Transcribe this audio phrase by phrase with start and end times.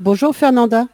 [0.00, 0.88] Bonjour Fernanda.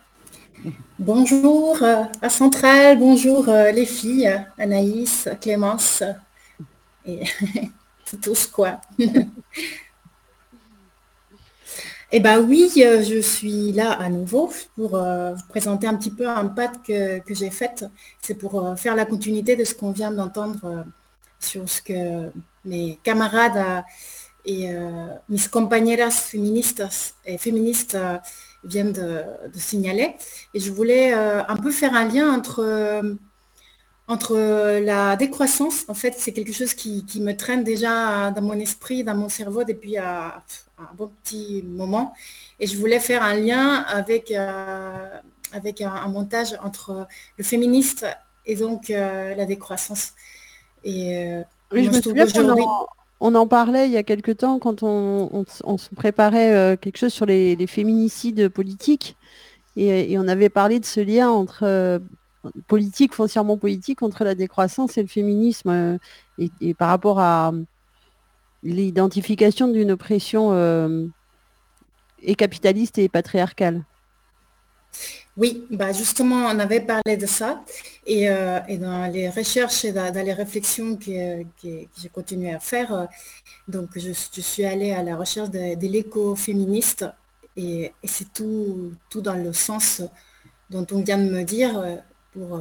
[0.98, 6.02] Bonjour euh, à Centrale, bonjour euh, les filles, Anaïs, Clémence
[7.06, 7.22] et
[8.22, 8.78] tous quoi.
[12.12, 16.28] Eh bien oui, euh, je suis là à nouveau pour vous présenter un petit peu
[16.28, 17.86] un pad que, j'ai fait.
[18.20, 20.84] C'est pour faire la continuité de ce qu'on vient d'entendre
[21.38, 22.30] sur ce que
[22.66, 23.82] mes camarades
[24.44, 24.68] et
[25.30, 26.84] mis compañeras féministes
[27.24, 27.96] et féministes
[28.64, 30.14] viennent de, signaler.
[30.54, 33.14] Et je voulais euh, un peu faire un lien entre, euh,
[34.08, 34.36] entre
[34.80, 35.84] la décroissance.
[35.88, 39.64] En fait, c'est quelque chose qui, me traîne déjà dans mon esprit, dans mon cerveau
[39.64, 40.32] depuis un,
[40.96, 42.14] bon petit moment.
[42.58, 45.18] Et je voulais faire un lien avec, euh,
[45.52, 47.06] avec un, montage entre
[47.36, 48.06] le féministe
[48.46, 50.12] et donc la décroissance.
[50.82, 51.42] Et
[51.72, 52.26] je me souviens
[53.20, 57.12] on en parlait il y a quelque temps quand on, se préparait euh, quelque chose
[57.12, 59.16] sur les, féminicides politiques
[59.76, 61.98] et, on avait parlé de ce lien entre euh,
[62.66, 65.98] politique, foncièrement politique, entre la décroissance et le féminisme euh,
[66.60, 67.52] et, par rapport à
[68.62, 70.52] l'identification d'une oppression
[72.22, 73.84] et capitaliste et patriarcale.
[75.40, 77.62] Oui, bah justement, on avait parlé de ça.
[78.06, 83.06] Et, euh, dans les recherches et dans, les réflexions que, j'ai continué à faire, euh,
[83.66, 87.06] donc je, suis allée à la recherche de, l'écoféministe.
[87.56, 90.02] Et, c'est tout, tout dans le sens
[90.68, 91.96] dont on vient de me dire euh,
[92.34, 92.60] pour,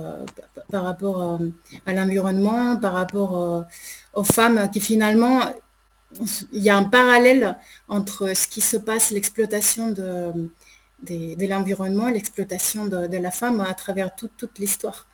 [0.72, 1.40] par rapport
[1.86, 3.66] à l'environnement, par rapport
[4.14, 5.42] aux femmes qui finalement,
[6.54, 7.58] il y a un parallèle
[7.90, 10.50] entre ce qui se passe, l'exploitation de
[11.04, 15.08] de l'environnement, l'exploitation de, la femme à travers toute l'histoire.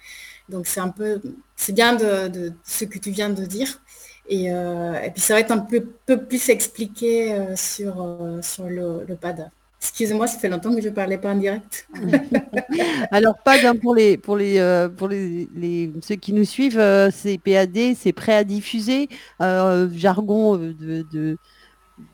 [0.50, 1.22] Donc c'est un peu,
[1.56, 3.82] c'est bien de, ce que tu viens de dire.
[4.28, 5.82] Et, euh, puis ça va être un peu,
[6.18, 9.50] plus expliqué euh, sur, euh, sur le, PAD.
[9.80, 11.88] Excusez-moi, ça fait longtemps que je ne parlais pas en direct.
[13.12, 18.14] Alors PAD, pour, les, pour, les, pour les, ceux qui nous suivent, c'est PAD, c'est
[18.14, 19.10] prêt à diffuser.
[19.40, 21.38] jargon de, de,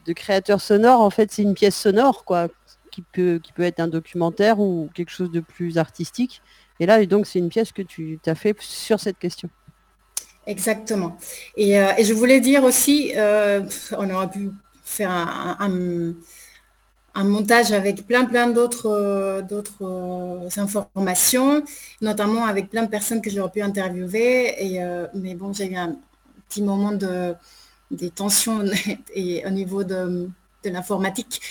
[0.05, 2.49] de créateur sonore, en fait, c'est une pièce sonore, quoi,
[2.91, 6.41] qui peut, qui peut être un documentaire ou quelque chose de plus artistique.
[6.79, 9.49] Et là, donc, c'est une pièce que tu as fait sur cette question.
[10.47, 11.17] Exactement.
[11.55, 13.61] Et, euh, je voulais dire aussi, euh,
[13.97, 14.49] on aurait pu
[14.83, 15.11] faire
[15.59, 16.13] un,
[17.23, 21.63] montage avec plein, plein d'autres euh, d'autres informations,
[22.01, 24.55] notamment avec plein de personnes que j'aurais pu interviewer.
[24.59, 24.79] Et,
[25.13, 25.95] mais bon, j'ai eu un
[26.49, 27.35] petit moment de,
[27.91, 28.63] des tensions
[29.13, 30.27] et, au niveau de,
[30.63, 31.41] de l'informatique.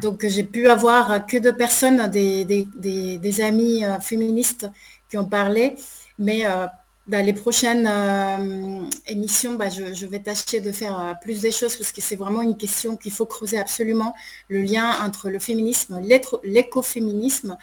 [0.00, 4.68] Donc j'ai pu avoir que deux personnes, des, des, amis euh, féministes
[5.08, 5.76] qui ont parlé,
[6.18, 6.66] mais euh,
[7.06, 11.92] dans les prochaines euh, émissions, bah, je, vais tâcher de faire plus des choses parce
[11.92, 14.14] que c'est vraiment une question qu'il faut creuser absolument,
[14.48, 16.00] le lien entre le féminisme,
[16.44, 17.56] l'écoféminisme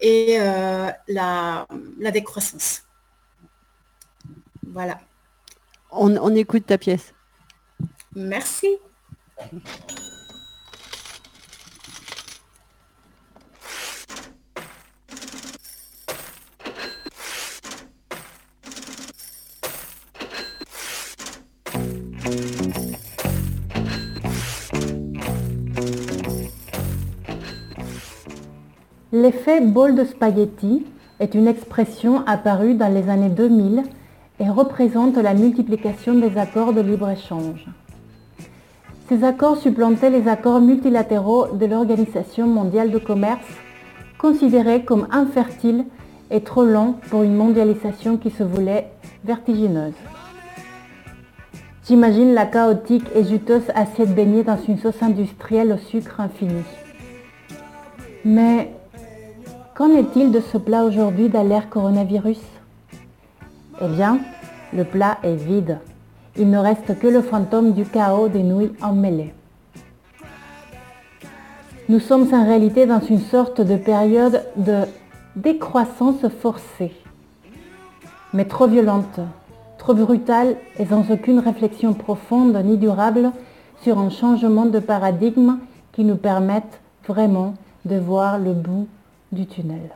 [0.00, 1.66] et la,
[1.98, 2.82] la, décroissance.
[4.66, 4.98] Voilà.
[5.90, 7.14] On, on écoute ta pièce.
[8.14, 8.78] Merci.
[29.18, 30.84] L'effet bol de spaghetti
[31.20, 33.82] est une expression apparue dans les années 2000
[34.40, 37.64] et représente la multiplication des accords de libre-échange.
[39.08, 43.48] Ces accords supplantaient les accords multilatéraux de l'Organisation mondiale de commerce,
[44.18, 45.86] considérés comme infertiles
[46.30, 48.90] et trop lents pour une mondialisation qui se voulait
[49.24, 49.94] vertigineuse.
[51.88, 56.64] J'imagine la chaotique et juteuse assiette baignée dans une sauce industrielle au sucre infini.
[58.26, 58.75] Mais
[59.76, 62.40] Qu'en est-il de ce plat aujourd'hui d'alerte coronavirus?
[63.82, 64.20] Eh bien,
[64.72, 65.80] le plat est vide.
[66.38, 69.34] Il ne reste que le fantôme du chaos des nouilles emmêlées.
[71.90, 74.84] Nous sommes en réalité dans une sorte de période de
[75.36, 76.92] décroissance forcée,
[78.32, 79.20] mais trop violente,
[79.76, 83.30] trop brutale et sans aucune réflexion profonde ni durable
[83.82, 85.58] sur un changement de paradigme
[85.92, 87.52] qui nous permette vraiment
[87.84, 88.88] de voir le bout
[89.32, 89.90] du tunnel.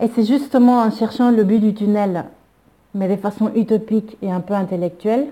[0.00, 2.24] Et c'est justement en cherchant le but du tunnel,
[2.94, 5.28] mais de façon utopique et un peu intellectuelle,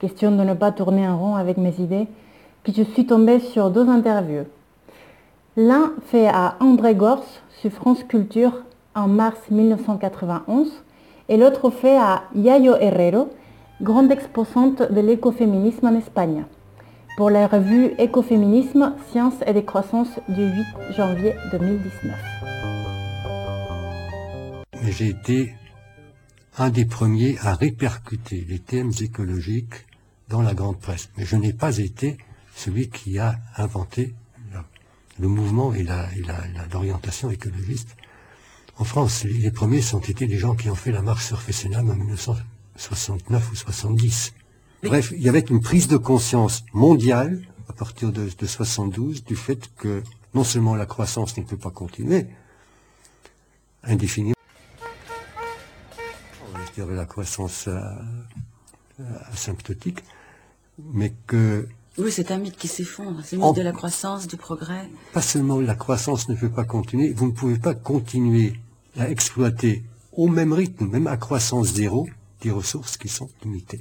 [0.00, 2.08] question de ne pas tourner en rond avec mes idées,
[2.64, 4.44] que je suis tombée sur deux interviews.
[5.56, 7.24] L'un fait à André Gors
[7.60, 8.52] sur France Culture
[8.94, 10.70] en mars 1991
[11.28, 13.28] et l'autre fait à Yayo Herrero,
[13.80, 16.44] grande exposante de l'écoféminisme en Espagne
[17.20, 20.64] pour la revue Écoféminisme, Sciences et décroissance du 8
[20.96, 22.16] janvier 2019.
[24.88, 25.54] J'ai été
[26.56, 29.84] un des premiers à répercuter les thèmes écologiques
[30.30, 31.10] dans la grande presse.
[31.18, 32.16] Mais je n'ai pas été
[32.56, 34.14] celui qui a inventé
[35.18, 35.84] le mouvement et
[36.72, 37.98] l'orientation écologiste.
[38.78, 41.90] En France, les, premiers sont été des gens qui ont fait la marche sur Fessenheim
[41.90, 44.32] en 1969 ou 70.
[44.82, 49.36] Bref, il y avait une prise de conscience mondiale à partir de, de 72 du
[49.36, 50.02] fait que
[50.34, 52.26] non seulement la croissance ne peut pas continuer
[53.82, 54.34] indéfiniment,
[56.66, 57.80] je dirais la croissance euh,
[59.00, 60.04] euh, asymptotique,
[60.92, 61.68] mais que
[61.98, 63.20] oui, c'est un mythe qui s'effondre.
[63.24, 64.88] C'est le mythe de la croissance, du progrès.
[65.12, 68.54] Pas seulement la croissance ne peut pas continuer, vous ne pouvez pas continuer
[68.96, 72.08] à exploiter au même rythme, même à croissance zéro,
[72.42, 73.80] des ressources qui sont limitées,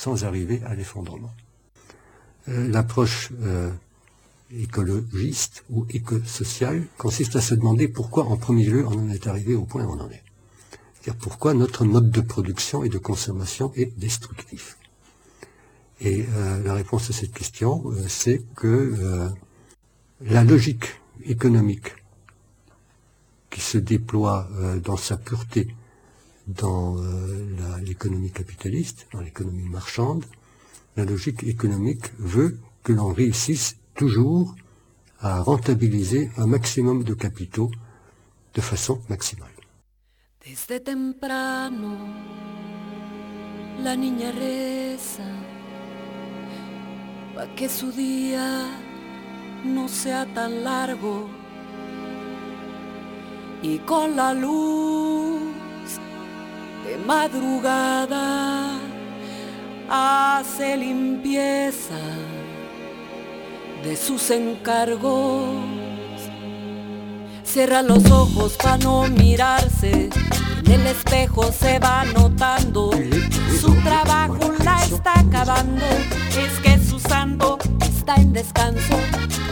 [0.00, 1.34] sans arriver à l'effondrement.
[2.48, 3.70] Euh, l'approche euh,
[4.50, 9.54] écologiste ou éco-sociale consiste à se demander pourquoi en premier lieu on en est arrivé
[9.54, 10.22] au point où on en est.
[10.94, 14.78] C'est-à-dire pourquoi notre mode de production et de consommation est destructif.
[16.00, 19.30] Et euh, la réponse à cette question, c'est que
[20.22, 20.86] la logique
[21.24, 21.92] économique
[23.50, 24.48] qui se déploie
[24.82, 25.74] dans sa pureté
[26.56, 26.96] dans
[27.82, 30.24] l'économie capitaliste, dans l'économie marchande,
[30.96, 34.54] la logique économique veut que l'on réussisse toujours
[35.20, 37.70] à rentabiliser un maximum de capitaux
[38.54, 39.48] de façon maximale.
[43.82, 44.30] la niña
[47.56, 47.92] que su
[49.64, 51.28] no sea tan largo
[53.62, 55.49] y con la luz
[56.84, 58.78] de madrugada
[59.88, 61.98] hace limpieza
[63.84, 65.48] de sus encargos.
[67.42, 70.10] Cierra los ojos para no mirarse,
[70.64, 72.90] en el espejo se va notando,
[73.60, 75.86] su trabajo la está acabando,
[76.38, 76.70] es que
[78.16, 78.94] en descanso.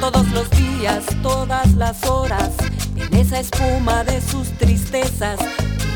[0.01, 2.51] Todos los días, todas las horas,
[2.97, 5.39] en esa espuma de sus tristezas,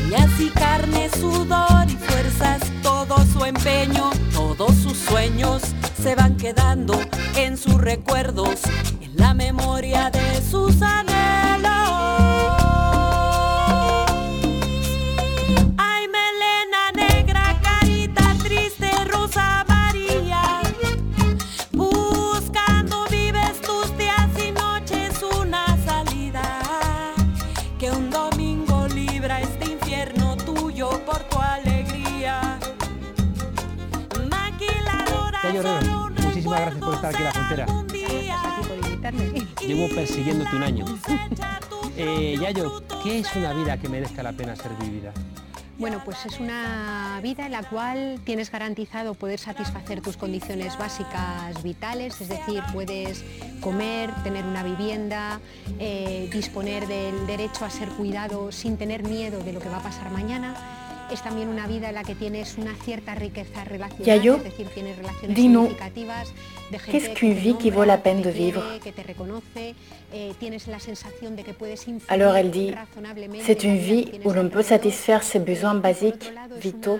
[0.05, 5.61] uñas y carne, sudor y fuerzas, todo su empeño, todos sus sueños
[6.01, 6.99] se van quedando
[7.35, 8.59] en sus recuerdos,
[37.09, 37.65] aquí la frontera.
[39.65, 40.85] Llevo persiguiéndote un año.
[41.97, 45.13] Eh, Yayo, ¿qué es una vida que merezca la pena ser vivida?
[45.77, 51.61] Bueno, pues es una vida en la cual tienes garantizado poder satisfacer tus condiciones básicas
[51.63, 53.23] vitales, es decir, puedes
[53.59, 55.39] comer, tener una vivienda,
[55.79, 59.83] eh, disponer del derecho a ser cuidado sin tener miedo de lo que va a
[59.83, 60.82] pasar mañana
[61.13, 64.67] es también una vida en la que tienes una cierta riqueza relacional, Yayo, es decir,
[64.73, 66.33] tienes relaciones significativas
[66.71, 70.33] de gente qu'est-ce qu'une vie qui vaut la peine de vivre eh,
[72.07, 72.73] Alors elle dit,
[73.41, 76.99] c'est une vie où l'on peut satisfaire ses besoins basiques, vitaux,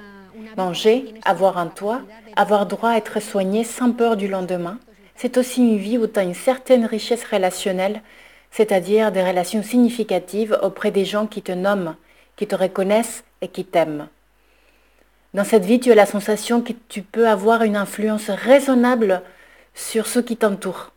[0.57, 2.01] manger, avoir un toit,
[2.35, 4.77] avoir droit à être soigné sans peur du lendemain.
[5.15, 8.01] C'est aussi une vie où tu as une certaine richesse relationnelle,
[8.51, 11.95] c'est-à-dire des relations significatives auprès des gens qui te nomment,
[12.35, 14.07] qui te reconnaissent et qui t'aiment.
[15.33, 19.21] Dans cette vie, tu as la sensation que tu peux avoir une influence raisonnable
[19.73, 20.91] sur ceux qui t'entourent.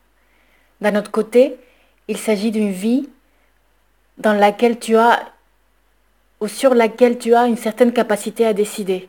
[0.81, 1.57] D'un autre côté,
[2.09, 3.09] il s'agit d'une vie
[4.19, 5.21] dans laquelle tu as
[6.41, 9.09] ou sur laquelle tu as une certaine capacité à décider,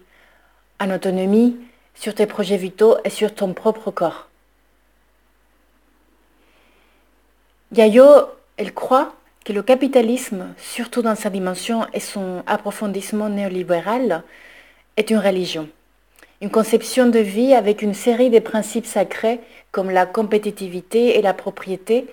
[0.79, 1.57] en autonomie,
[1.93, 4.29] sur tes projets vitaux et sur ton propre corps.
[7.73, 8.05] Yayo,
[8.55, 14.23] elle croit que le capitalisme, surtout dans sa dimension et son approfondissement néolibéral,
[14.97, 15.69] est une religion.
[16.41, 19.39] Une conception de vie avec une série de principes sacrés
[19.71, 22.07] comme la compétitivité et la propriété,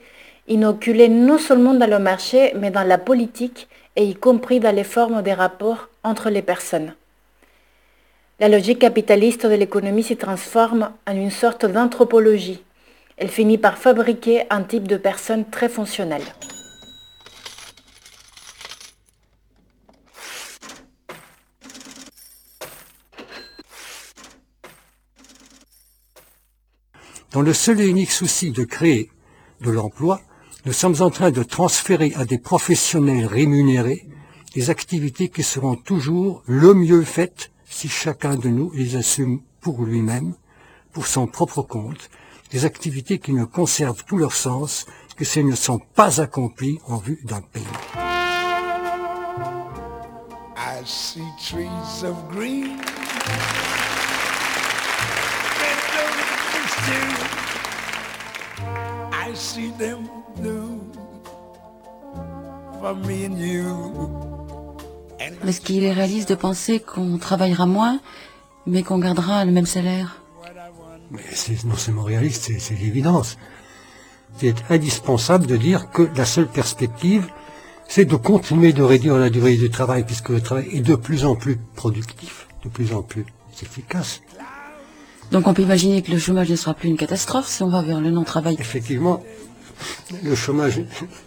[0.48, 4.84] inoculés non seulement dans le marché, mais dans la politique et y compris dans les
[4.84, 6.94] formes des rapports entre les personnes.
[8.40, 12.62] La logique capitaliste de l'économie se transforme en une sorte d'anthropologie.
[13.16, 16.24] Elle finit par fabriquer un type de personne très fonctionnelle.
[27.34, 29.10] Dans le seul et unique souci de créer
[29.60, 30.20] de l'emploi,
[30.66, 34.06] nous sommes en train de transférer à des professionnels rémunérés
[34.54, 39.82] des activités qui seront toujours le mieux faites si chacun de nous les assume pour
[39.82, 40.34] lui-même,
[40.92, 42.08] pour son propre compte,
[42.52, 44.86] des activités qui ne conservent tout leur sens
[45.16, 47.64] que si elles ne sont pas accomplies en vue d'un pays.
[59.12, 60.80] I see them blue
[62.80, 64.10] for me and you.
[65.46, 68.00] Est-ce qu'il est réaliste de penser qu'on travaillera moins,
[68.66, 70.20] mais qu'on gardera le même salaire
[71.10, 73.36] Mais c'est non seulement réaliste, c'est- c'est l'évidence.
[74.38, 77.26] C'est indispensable de dire que la seule perspective,
[77.88, 81.24] c'est de continuer de réduire la durée du travail, puisque le travail est de plus
[81.24, 83.24] en plus productif, de plus en plus
[83.62, 84.20] efficace.
[85.32, 87.82] Donc on peut imaginer que le chômage ne sera plus une catastrophe si on va
[87.82, 88.56] vers le non-travail.
[88.58, 89.22] Effectivement,
[90.22, 90.80] le chômage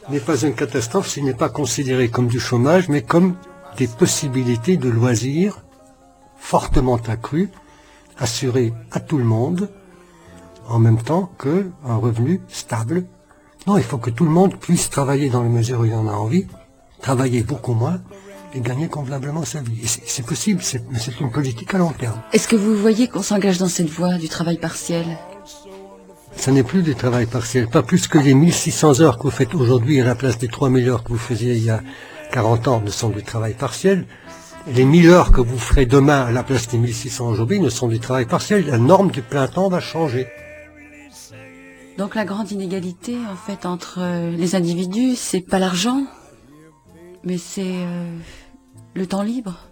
[0.10, 3.36] n'est pas une catastrophe s'il n'est pas considéré comme du chômage, mais comme
[3.78, 5.64] des possibilités de loisirs
[6.38, 7.50] fortement accrues,
[8.18, 9.70] assurées à tout le monde,
[10.70, 13.06] en même temps qu'un revenu stable.
[13.66, 16.08] Non, il faut que tout le monde puisse travailler dans la mesure où il en
[16.08, 16.48] a envie,
[17.02, 18.00] travailler beaucoup moins
[18.58, 19.82] et gagner convenablement sa vie.
[19.86, 20.62] C'est possible,
[20.92, 22.20] mais c'est une politique à long terme.
[22.34, 25.06] Est-ce que vous voyez qu'on s'engage dans cette voie du travail partiel?
[26.36, 29.56] Ce n'est plus du travail partiel, pas plus que les 1600 heures que vous faites
[29.56, 31.82] aujourd'hui à la place des 3000 heures que vous faisiez il y a
[32.32, 34.06] 40 ans ne sont du travail partiel.
[34.68, 37.88] Les 1000 heures que vous ferez demain à la place des 1600 aujourd'hui ne sont
[37.88, 38.68] du travail partiel.
[38.68, 40.28] La norme du plein temps va changer.
[41.98, 46.04] Donc la grande inégalité en fait entre euh, les individus, c'est pas l'argent,
[47.24, 48.18] mais c'est euh,
[48.98, 49.70] le temps libre.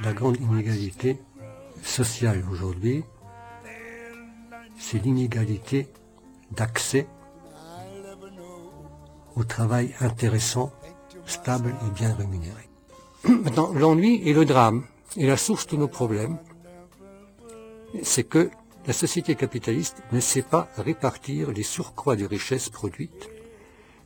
[0.00, 1.18] La grande inégalité
[1.82, 3.02] sociale aujourd'hui,
[4.78, 5.88] c'est l'inégalité
[6.50, 7.06] d'accès
[9.34, 10.72] au travail intéressant,
[11.24, 12.68] stable et bien rémunéré.
[13.28, 14.84] Maintenant, l'ennui et le drame
[15.16, 16.38] et la source de nos problèmes,
[18.02, 18.50] c'est que
[18.86, 23.30] la société capitaliste ne sait pas répartir les surcroîts de richesses produites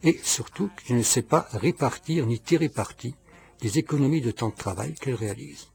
[0.04, 3.16] et surtout qu'elle ne sait pas répartir ni tirer parti
[3.60, 5.68] des économies de temps de travail qu'elle réalise.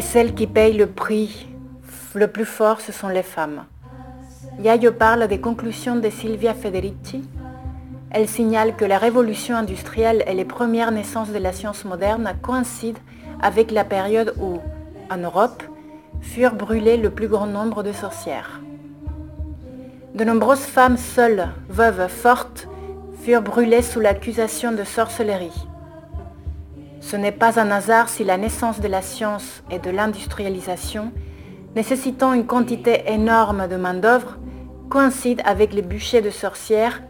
[0.00, 1.46] Et celles qui payent le prix
[2.14, 3.66] le plus fort, ce sont les femmes.
[4.58, 7.22] Yayo parle des conclusions de Silvia Federici.
[8.10, 12.98] Elle signale que la révolution industrielle et les premières naissances de la science moderne coïncident
[13.42, 14.60] avec la période où,
[15.10, 15.62] en Europe,
[16.22, 18.62] furent brûlées le plus grand nombre de sorcières.
[20.14, 22.68] De nombreuses femmes seules, veuves, fortes,
[23.22, 25.66] furent brûlées sous l'accusation de sorcellerie.
[27.00, 31.12] Ce n'est pas un hasard si la naissance de la science et de l'industrialisation,
[31.74, 34.36] nécessitant une quantité énorme de main-d'œuvre,
[34.90, 37.02] coïncide avec les bûchers de sorcières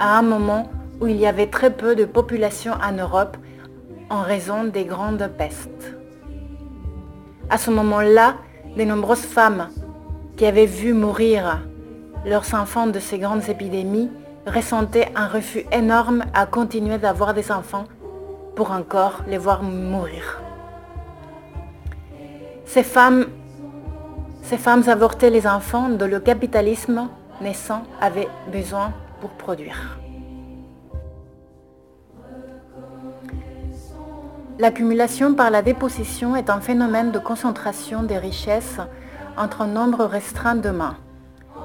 [0.00, 3.36] à un moment où il y avait très peu de population en Europe
[4.10, 5.94] en raison des grandes pestes.
[7.50, 8.36] À ce moment-là,
[8.76, 9.68] de nombreuses femmes
[10.36, 11.60] qui avaient vu mourir
[12.24, 14.10] leurs enfants de ces grandes épidémies
[14.46, 17.84] ressentaient un refus énorme à continuer d'avoir des enfants
[18.56, 20.40] pour encore les voir mourir.
[22.64, 23.26] Ces femmes,
[24.42, 27.08] ces femmes avortaient les enfants dont le capitalisme
[27.40, 29.98] naissant avait besoin pour produire.
[34.58, 38.78] L'accumulation par la déposition est un phénomène de concentration des richesses
[39.36, 40.96] entre un nombre restreint de mains.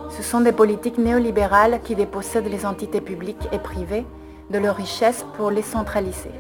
[0.10, 4.06] Ce sont des politiques néolibérales qui dépossèdent les entités publiques et privées
[4.50, 6.32] de leurs richesses pour les centraliser.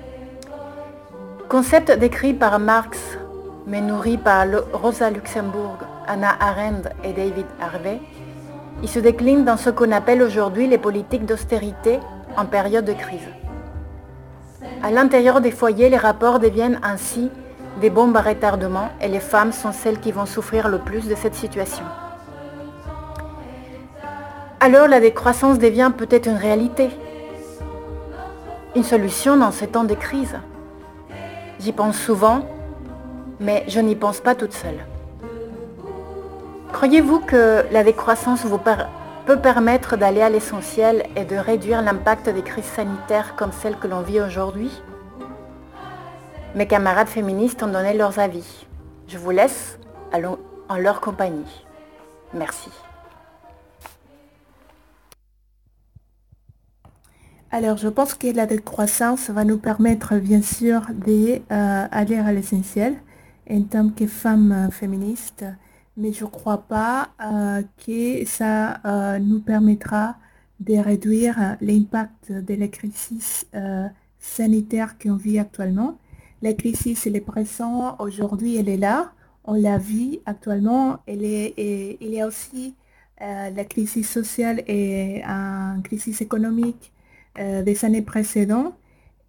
[1.51, 2.97] Concept décrit par Marx,
[3.67, 7.99] mais nourri par Rosa Luxembourg, Anna Arendt et David Harvey,
[8.81, 11.99] il se décline dans ce qu'on appelle aujourd'hui les politiques d'austérité
[12.37, 13.27] en période de crise.
[14.81, 17.29] À l'intérieur des foyers, les rapports deviennent ainsi
[17.81, 21.15] des bombes à retardement et les femmes sont celles qui vont souffrir le plus de
[21.15, 21.83] cette situation.
[24.61, 26.91] Alors la décroissance devient peut-être une réalité,
[28.73, 30.37] une solution dans ces temps de crise.
[31.61, 32.41] J'y pense souvent,
[33.39, 34.85] Mais je n'y pense pas toute seule.
[36.73, 38.45] Croyez-vous que la décroissance
[39.25, 43.87] peut permettre d'aller à l'essentiel et de réduire l'impact des crises sanitaires comme celle que
[43.87, 44.71] l'on vit aujourd'hui?
[46.53, 48.65] Mes camarades féministes ont donné leurs avis.
[49.07, 49.79] Je vous laisse
[50.69, 51.65] en leur compagnie.
[52.33, 52.69] Merci.
[57.53, 62.95] Alors, je pense que la décroissance va nous permettre, bien sûr, d'aller euh, à l'essentiel
[63.49, 65.43] en tant que femmes euh, féministes,
[65.97, 68.79] mais je ne crois pas euh, que ça
[69.19, 70.15] nous permettra
[70.61, 73.45] de réduire l'impact de la crise
[74.17, 75.97] sanitaire qu'on vit actuellement.
[76.41, 79.11] La crise, elle est présente aujourd'hui, elle est là,
[79.43, 82.75] on la vit actuellement, et il y a aussi
[83.19, 86.93] la crise sociale et une crise économique
[87.39, 88.73] euh, des années précédentes.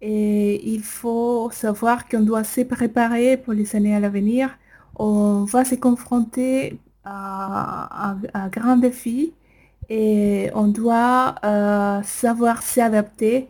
[0.01, 4.49] Et il faut savoir qu'on doit se préparer pour les années à l'avenir.
[4.97, 9.33] On va se confronter à, un grand défi
[9.89, 13.47] et on doit euh, savoir s'adapter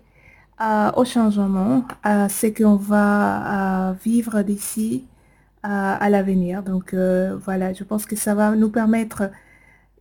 [0.62, 5.06] euh, au changement, à ce qu'on va vivre d'ici
[5.64, 6.62] à l'avenir.
[6.64, 9.32] Donc voilà, je pense que ça va nous permettre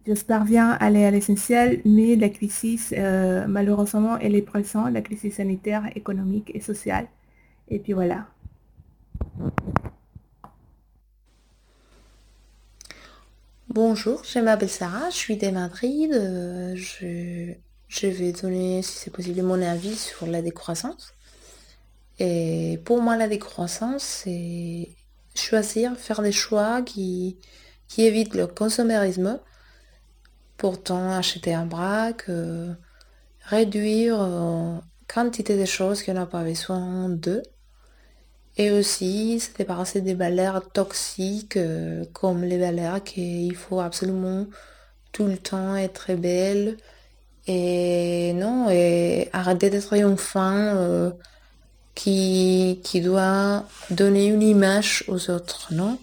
[0.05, 5.33] J'espère bien aller à l'essentiel, mais la crise, euh, malheureusement, elle est présente, la crise
[5.33, 7.07] sanitaire, économique et sociale.
[7.69, 8.27] Et puis voilà.
[13.69, 16.13] Bonjour, je m'appelle Sarah, je suis de Madrid.
[16.13, 17.53] Euh, je,
[17.87, 21.15] je vais donner, si c'est possible, mon avis sur la décroissance.
[22.19, 24.89] Et pour moi, la décroissance, c'est
[25.37, 27.37] choisir, faire des choix qui,
[27.87, 29.39] qui évitent le consommérisme
[30.57, 32.73] Pourtant, acheter un braque, euh,
[33.43, 34.77] réduire euh,
[35.13, 37.43] quantité de choses qu'on n'a pas besoin de.
[38.59, 44.47] Et aussi se débarrasser des valeurs toxiques euh, comme les valeurs qu'il faut absolument
[45.13, 46.77] tout le temps être belle.
[47.47, 51.13] Et non, et arrêter d'être une femme
[51.95, 55.99] qui, qui doit donner une image aux autres, non?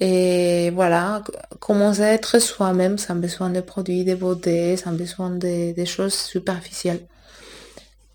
[0.00, 1.22] Et voilà,
[1.60, 7.00] commencer à être soi-même sans besoin de produits de beauté, sans besoin de, choses superficielles.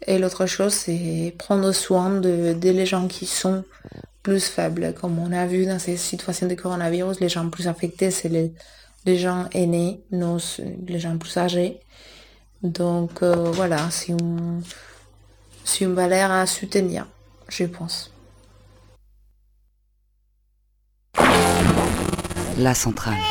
[0.06, 3.64] Et l'autre chose, c'est prendre soin de, les gens qui sont
[4.24, 4.94] plus faibles.
[5.00, 9.18] Comme on a vu dans ces situations de coronavirus, les gens plus affectés, c'est les,
[9.18, 10.40] gens aînés, nos,
[10.88, 11.80] les gens plus âgés.
[12.64, 14.62] Donc euh, voilà, c'est une,
[15.80, 17.08] une valeur à soutenir,
[17.48, 18.12] je pense.
[22.58, 23.22] La centrale.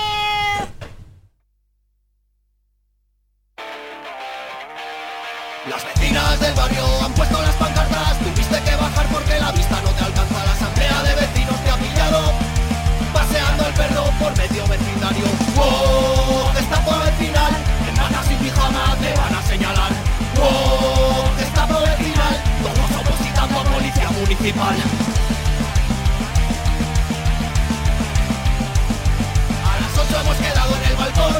[5.69, 9.91] Las vecinas del barrio han puesto las pancartas, tuviste que bajar porque la vista no
[9.91, 10.45] te alcanza.
[10.45, 12.33] La asamblea de vecinos te ha pillado,
[13.13, 15.27] paseando el perro por medio vecindario.
[15.57, 16.53] ¡Wow!
[16.55, 17.53] Destapo vecinal,
[17.89, 19.93] hermanas y pijama te van a señalar.
[20.37, 21.37] ¡Wow!
[21.37, 25.16] Destapo vecinal, todos opositando a policía municipal.
[30.21, 31.35] Hemos quedado en el balcón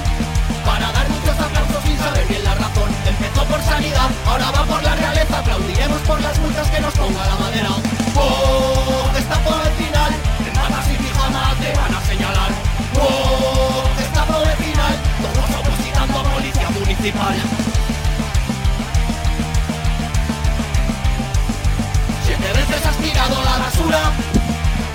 [0.65, 2.91] Para dar muchos aplausos sin saber bien la razón.
[3.07, 5.39] Empezó por sanidad, ahora va por la realeza.
[5.39, 7.71] Aplaudiremos por las multas que nos ponga la madera.
[8.17, 9.11] ¡Oh!
[9.17, 10.13] Está por el final.
[10.47, 12.53] Hermanas y pijama te van a señalar.
[13.01, 13.85] ¡Oh!
[13.99, 14.95] Está por el final.
[15.23, 17.37] Todos opositando a policía municipal.
[22.27, 24.36] Siete veces has tirado la basura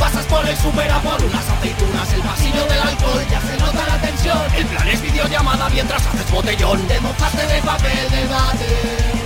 [0.01, 4.01] Pasas por el supera por unas aceitunas El pasillo del alcohol ya se nota la
[4.01, 8.65] tensión El plan es videollamada mientras haces botellón Te mojaste de papel de bate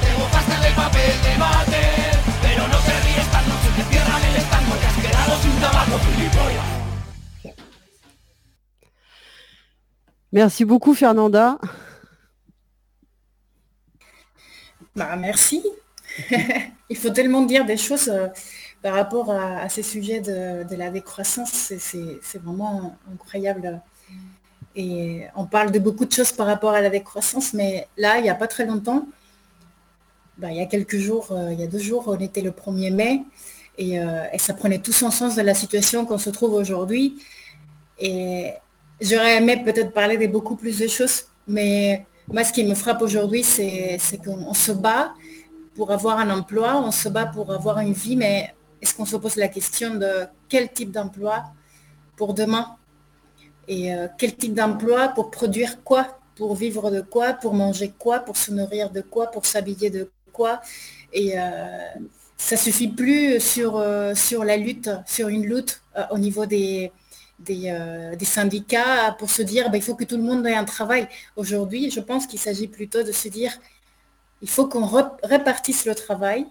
[0.04, 1.82] Te mojaste de papel de bate
[2.42, 6.00] Pero no te ríes tan noche te cierran el estanco Te has quedado sin tabaco,
[6.00, 6.66] gilipollas
[10.34, 11.58] Merci beaucoup Fernanda.
[14.94, 15.64] Bah, merci.
[16.90, 18.12] Il faut tellement dire des choses.
[18.86, 23.82] Par rapport à, ces sujets de, la décroissance, c'est vraiment incroyable.
[24.76, 28.22] Et on parle de beaucoup de choses par rapport à la décroissance, mais là, il
[28.22, 29.08] n'y a pas très longtemps,
[30.38, 32.52] bah, il y a quelques jours, euh, il y a deux jours, on était le
[32.52, 33.24] 1er mai,
[33.80, 37.18] euh, et, ça prenait tout son sens de la situation qu'on se trouve aujourd'hui.
[37.98, 38.54] Et
[39.02, 43.02] j'aurais aimé peut-être parler de beaucoup plus de choses, mais moi, ce qui me frappe
[43.02, 45.12] aujourd'hui, c'est qu'on se bat
[45.76, 48.55] pour avoir un emploi, on se bat pour avoir une vie, mais
[48.86, 51.44] est-ce qu'on se pose la question de quel type d'emploi
[52.18, 52.78] pour demain
[53.68, 58.20] et euh, quel type d'emploi pour produire quoi, pour vivre de quoi, pour manger quoi,
[58.20, 60.62] pour se nourrir de quoi, pour s'habiller de quoi.
[61.12, 61.42] Et, euh,
[62.38, 66.92] ça suffit plus sur, sur la lutte, sur une lutte au niveau des,
[67.40, 71.08] des, syndicats pour se dire bah, il faut que tout le monde ait un travail.
[71.38, 73.58] Aujourd'hui, je pense qu'il s'agit plutôt de se dire
[74.42, 74.86] il faut qu'on
[75.24, 76.46] répartisse le travail,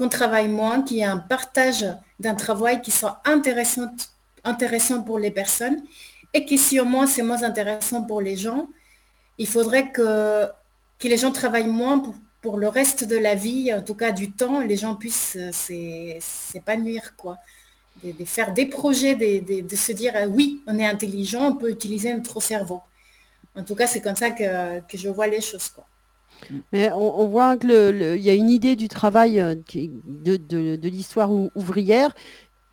[0.00, 1.84] qu'on travaille moins, qu'il y ait un partage
[2.20, 3.90] d'un travail qui soit intéressant,
[4.44, 5.82] intéressant pour les personnes
[6.32, 8.70] et qui moins c'est moins intéressant pour les gens,
[9.36, 10.46] il faudrait que,
[10.98, 12.02] que les gens travaillent moins
[12.40, 16.18] pour, le reste de la vie, en tout cas du temps, les gens puissent euh,
[16.20, 17.36] s'épanouir, quoi.
[18.02, 22.14] De, faire des projets, de, se dire euh, oui, on est intelligent, on peut utiliser
[22.14, 22.80] notre cerveau.
[23.54, 25.68] En tout cas, c'est comme ça que, je vois les choses.
[25.68, 25.84] Quoi.
[26.72, 32.14] Mais on, voit qu'il y a une idée du travail euh, de, l'histoire ouvrière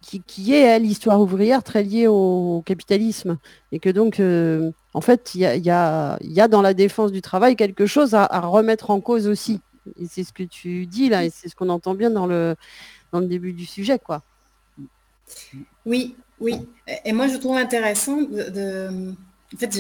[0.02, 3.38] qui, est l'histoire ouvrière très liée au, capitalisme.
[3.72, 7.86] Et que donc, euh, en fait, il y a, dans la défense du travail quelque
[7.86, 9.60] chose à, remettre en cause aussi.
[9.98, 12.56] Et c'est ce que tu dis là, et c'est ce qu'on entend bien dans le,
[13.12, 14.00] dans le début du sujet.
[14.00, 14.22] quoi.
[15.86, 16.56] Oui, oui.
[17.06, 19.14] Et moi, je trouve intéressant de...
[19.54, 19.72] En fait,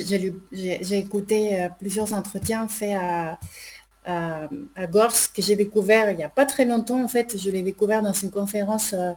[0.51, 3.37] j'ai écouté euh, plusieurs entretiens faits à,
[4.07, 7.03] à, Gors que j'ai découvert il n'y a pas très longtemps.
[7.03, 9.11] En fait, je l'ai découvert dans une conférence euh,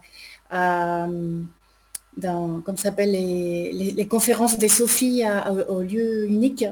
[0.53, 1.43] euh,
[2.17, 5.23] dans, comme s'appelle, les, conférences des Sophies
[5.69, 6.65] au lieu unique.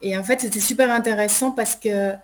[0.00, 2.14] Et en fait, c'était super intéressant parce que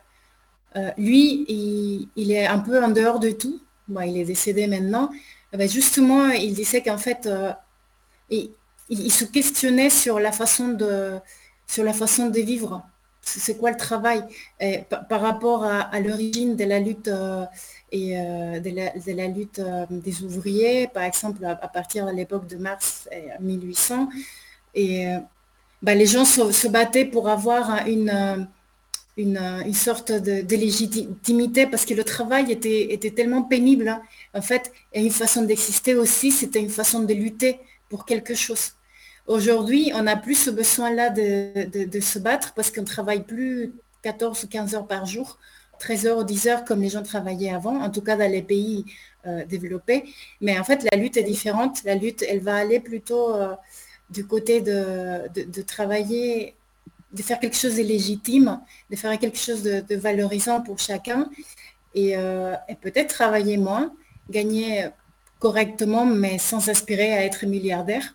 [0.77, 3.61] euh, lui, il, est un peu en dehors de tout.
[3.89, 5.11] il est décédé maintenant.
[5.53, 7.53] Eh ben, justement, il disait qu'en fait, euh,
[8.31, 11.19] il, se questionnait sur la façon de,
[11.67, 12.83] sur la façon de vivre.
[13.37, 14.25] C'est quoi le travail?
[15.09, 17.11] Par, rapport à l'origine de la lutte
[17.91, 22.57] et euh, de, la, lutte euh, des ouvriers, par exemple à, partir de l'époque de
[22.57, 23.09] mars
[23.41, 24.09] 1800.
[24.75, 25.19] Et euh,
[25.83, 28.49] bah, les gens se, battaient pour avoir une,
[29.17, 34.03] une, sorte de, légitimité parce que le travail était, était tellement pénible, hein.
[34.35, 38.73] en fait, et une façon d'exister aussi, c'était une façon de lutter pour quelque chose.
[39.29, 44.43] Aujourd'hui, on n'a plus ce besoin-là de, se battre parce qu'on ne travaille plus 14
[44.43, 45.39] ou 15 heures par jour.
[45.81, 48.41] 13 heures ou 10 heures comme les gens travaillaient avant, en tout cas dans les
[48.41, 48.87] pays
[49.27, 50.05] euh, développés.
[50.41, 51.85] Mais en fait, la lutte est différente.
[51.85, 53.55] La lutte, elle va aller plutôt euh,
[54.09, 56.55] du côté de, travailler,
[57.13, 58.59] de faire quelque chose de légitime,
[58.91, 61.29] de faire quelque chose de, valorisant pour chacun
[61.97, 63.93] euh, et, peut-être travailler moins,
[64.31, 64.89] gagner
[65.39, 68.15] correctement, mais sans aspirer à être milliardaire,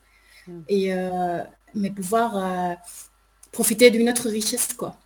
[0.68, 0.94] et,
[1.76, 2.78] mais pouvoir
[3.52, 4.74] profiter d'une autre richesse.
[4.74, 4.98] quoi.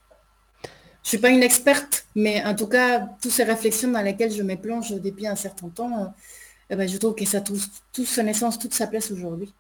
[1.04, 4.44] Je suis pas une experte, mais en tout cas, toutes ces réflexions dans lesquelles je
[4.44, 6.14] me plonge depuis un certain temps,
[6.70, 9.54] eh ben, je trouve que ça trouve toute son essence, toute sa place aujourd'hui.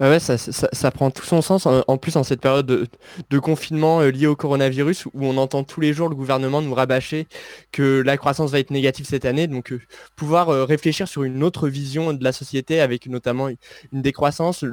[0.00, 4.26] Ouais, ça, prend tout son sens, en, plus en cette période de, confinement euh, lié
[4.26, 7.26] au coronavirus, où on entend tous les jours le gouvernement nous rabâcher
[7.72, 9.80] que la croissance va être négative cette année, donc euh,
[10.14, 14.64] pouvoir euh, réfléchir sur une autre vision de la société, avec notamment une décroissance,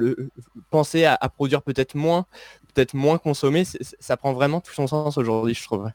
[0.70, 2.26] penser à produire peut-être moins,
[2.74, 3.64] peut-être moins consommer,
[3.98, 5.90] ça prend vraiment tout son sens aujourd'hui, je trouve.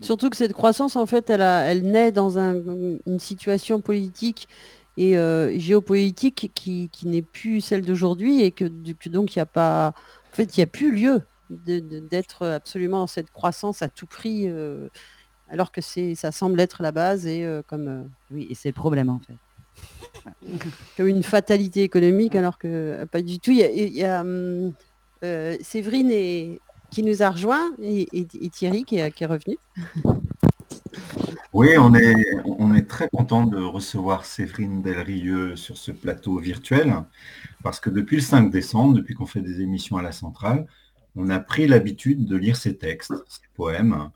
[0.00, 4.48] Surtout que cette croissance, en fait, elle naît dans une situation politique
[4.98, 8.64] et euh, géopolitique qui, n'est plus celle d'aujourd'hui et que,
[9.08, 9.94] donc il n'y a pas,
[10.32, 14.48] en fait, il n'y a plus lieu d'être absolument dans cette croissance à tout prix,
[14.48, 14.88] euh,
[15.48, 18.74] alors que c'est, ça semble être la base et euh, comme oui, et c'est le
[18.74, 19.36] problème en fait.
[20.96, 23.52] comme une fatalité économique, alors que pas du tout.
[23.52, 24.72] Il y a, hum,
[25.22, 26.58] euh, Séverine
[26.90, 29.56] qui nous a rejoint et, Thierry qui est, revenu.
[31.52, 36.94] Oui, on est, on est très content de recevoir Séverine Delrieux sur ce plateau virtuel
[37.62, 40.66] parce que depuis le 5 décembre, depuis qu'on fait des émissions à la centrale,
[41.16, 44.10] on a pris l'habitude de lire ses textes, ses poèmes,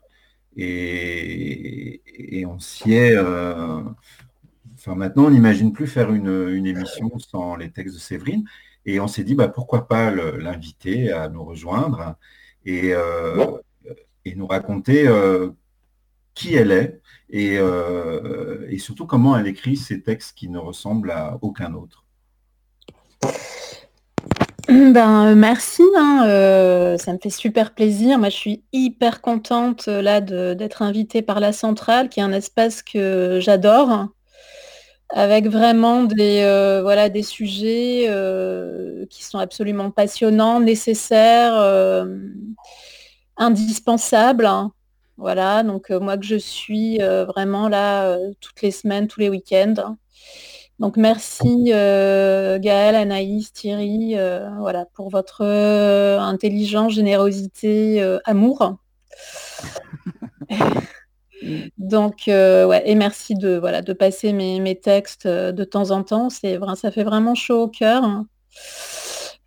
[0.55, 3.15] et, on s'y est...
[3.15, 3.81] Euh,
[4.75, 8.45] enfin, maintenant, on n'imagine plus faire une, une, émission sans les textes de Séverine.
[8.85, 12.15] Et on s'est dit, bah, pourquoi pas l'inviter à nous rejoindre
[12.65, 13.57] et, euh,
[14.25, 15.49] et nous raconter euh,
[16.33, 17.01] qui elle est
[17.33, 22.03] euh, et, surtout comment elle écrit ces textes qui ne ressemblent à aucun autre.
[24.69, 28.17] Ben, merci, hein, ça me fait super plaisir.
[28.17, 32.81] Moi, je suis hyper contente là d'être invitée par la centrale, qui est un espace
[32.81, 34.07] que j'adore
[35.13, 42.17] avec vraiment des, euh, voilà, des sujets euh, qui sont absolument passionnants, nécessaires, euh,
[43.37, 44.47] indispensables.
[44.47, 44.71] Hein.
[45.17, 49.95] Voilà, donc moi que je suis vraiment là toutes les semaines, tous les week-ends.
[50.79, 54.15] Donc merci Gaël, Anaïs, Thierry,
[54.59, 58.77] voilà, pour votre intelligence, générosité, amour.
[61.77, 65.91] Donc, euh, ouais, et merci de, voilà, de passer mes, mes textes euh, de temps
[65.91, 66.29] en temps.
[66.29, 68.03] C'est ça fait vraiment chaud au cœur.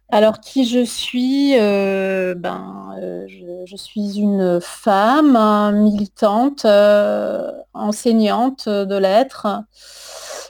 [0.09, 3.27] Alors, qui je suis euh, ben, euh,
[3.67, 9.65] je, suis une femme militante, euh, enseignante de lettres.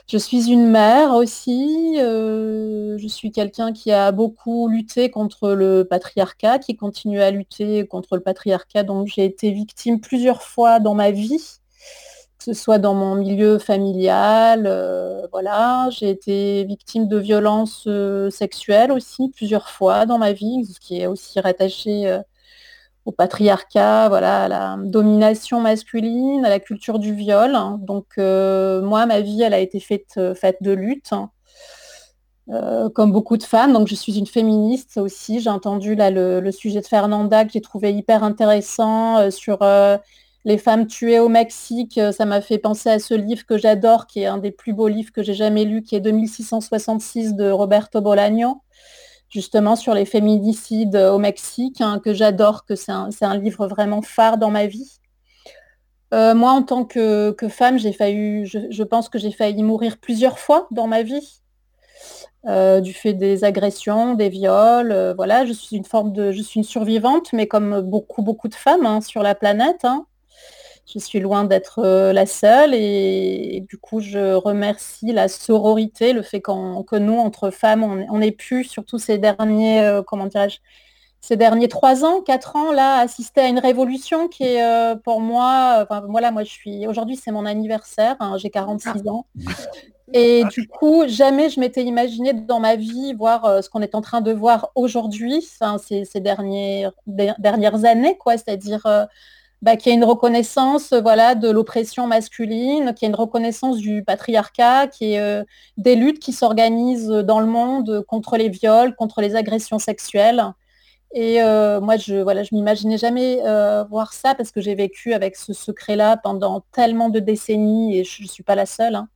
[0.07, 1.95] Je suis une mère aussi.
[1.97, 8.15] je suis quelqu'un qui a beaucoup lutté contre le patriarcat, qui continue à lutter contre
[8.15, 8.83] le patriarcat.
[8.83, 11.59] Donc, j'ai été victime plusieurs fois dans ma vie
[12.53, 18.91] ce soit dans mon milieu familial, euh, voilà, j'ai été victime de violences euh, sexuelles
[18.91, 22.19] aussi plusieurs fois dans ma vie, ce qui est aussi rattaché euh,
[23.05, 27.57] au patriarcat, voilà, à la domination masculine, à la culture du viol.
[27.79, 31.13] Donc moi, ma vie, elle a été faite, faite de lutte.
[31.13, 31.29] hein.
[32.95, 35.39] Comme beaucoup de femmes, donc je suis une féministe aussi.
[35.39, 39.59] J'ai entendu là le, le sujet de Fernanda que j'ai trouvé hyper intéressant sur
[40.47, 41.97] les femmes tuées au Mexique.
[41.97, 44.71] Euh, Ça m'a fait penser à ce livre que j'adore, qui est un des plus
[44.71, 48.61] beaux livres que j'ai jamais lu, qui est 2666 de Roberto Bolaño,
[49.27, 54.01] justement sur les féminicides euh, au Mexique, hein, que j'adore, que c'est un, livre vraiment
[54.01, 54.99] phare dans ma vie.
[56.13, 60.39] Euh, moi, en tant que, femme, j'ai failli, je, pense que j'ai failli mourir plusieurs
[60.39, 61.41] fois dans ma vie
[62.81, 65.13] du fait des agressions, des viols.
[65.17, 68.55] voilà, je suis une forme de, je suis une survivante, mais comme beaucoup beaucoup de
[68.55, 69.83] femmes hein, sur la planète.
[69.83, 70.05] hein.
[70.93, 76.13] Je suis loin d'être euh, la seule et, et du coup, je remercie la sororité,
[76.13, 80.27] le fait qu'en- que nous, entre femmes, on, ait pu, surtout ces derniers, euh, comment
[80.27, 80.59] dirais-je,
[81.19, 85.19] ces derniers trois ans, quatre ans, là, assister à une révolution qui est euh, pour
[85.19, 89.25] moi, enfin, voilà, moi je suis, aujourd'hui c'est mon anniversaire, hein, j'ai 46 ans.
[90.13, 93.93] Et du coup, jamais je m'étais imaginé dans ma vie voir euh, ce qu'on est
[93.93, 98.85] en train de voir aujourd'hui, enfin, ces, ces dernières, der- dernières années, quoi, c'est-à-dire
[99.61, 103.15] bah, qu'il y a une reconnaissance euh, voilà, de l'oppression masculine, qu'il y a une
[103.15, 105.43] reconnaissance du patriarcat, qu'il y ait euh,
[105.77, 110.43] des luttes qui s'organisent dans le monde contre les viols, contre les agressions sexuelles.
[111.13, 115.13] Et euh, moi, je voilà, je m'imaginais jamais euh, voir ça parce que j'ai vécu
[115.13, 118.95] avec ce secret-là pendant tellement de décennies et je ne suis pas la seule.
[118.95, 119.07] hein.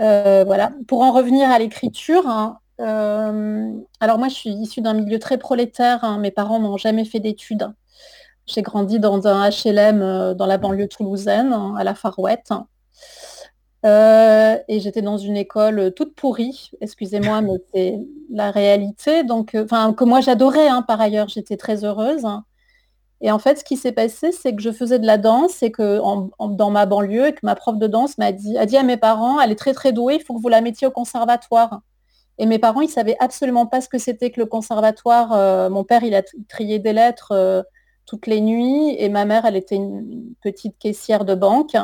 [0.00, 0.72] Euh, voilà.
[0.88, 5.38] Pour en revenir à l'écriture, hein, euh, alors moi, je suis issue d'un milieu très
[5.38, 6.02] prolétaire.
[6.04, 6.18] hein.
[6.18, 7.72] Mes parents n'ont jamais fait d'études.
[8.46, 12.50] J'ai grandi dans un HLM euh, dans la banlieue toulousaine, hein, à la Farouette.
[13.86, 17.98] Euh, et j'étais dans une école toute pourrie, excusez-moi, mais c'est
[18.30, 19.24] la réalité.
[19.24, 22.26] Donc, euh, enfin, que moi j'adorais, hein, par ailleurs, j'étais très heureuse.
[23.20, 25.70] Et en fait, ce qui s'est passé, c'est que je faisais de la danse et
[25.70, 28.66] que en- en- dans ma banlieue, et que ma prof de danse m'a dit, a
[28.66, 30.86] dit à mes parents, elle est très très douée, il faut que vous la mettiez
[30.86, 31.80] au conservatoire.
[32.38, 35.32] Et mes parents, ils savaient absolument pas ce que c'était que le conservatoire.
[35.32, 37.62] Euh, mon père, il a tri- trié des lettres euh,
[38.06, 41.76] toutes les nuits et ma mère, elle était une petite caissière de banque.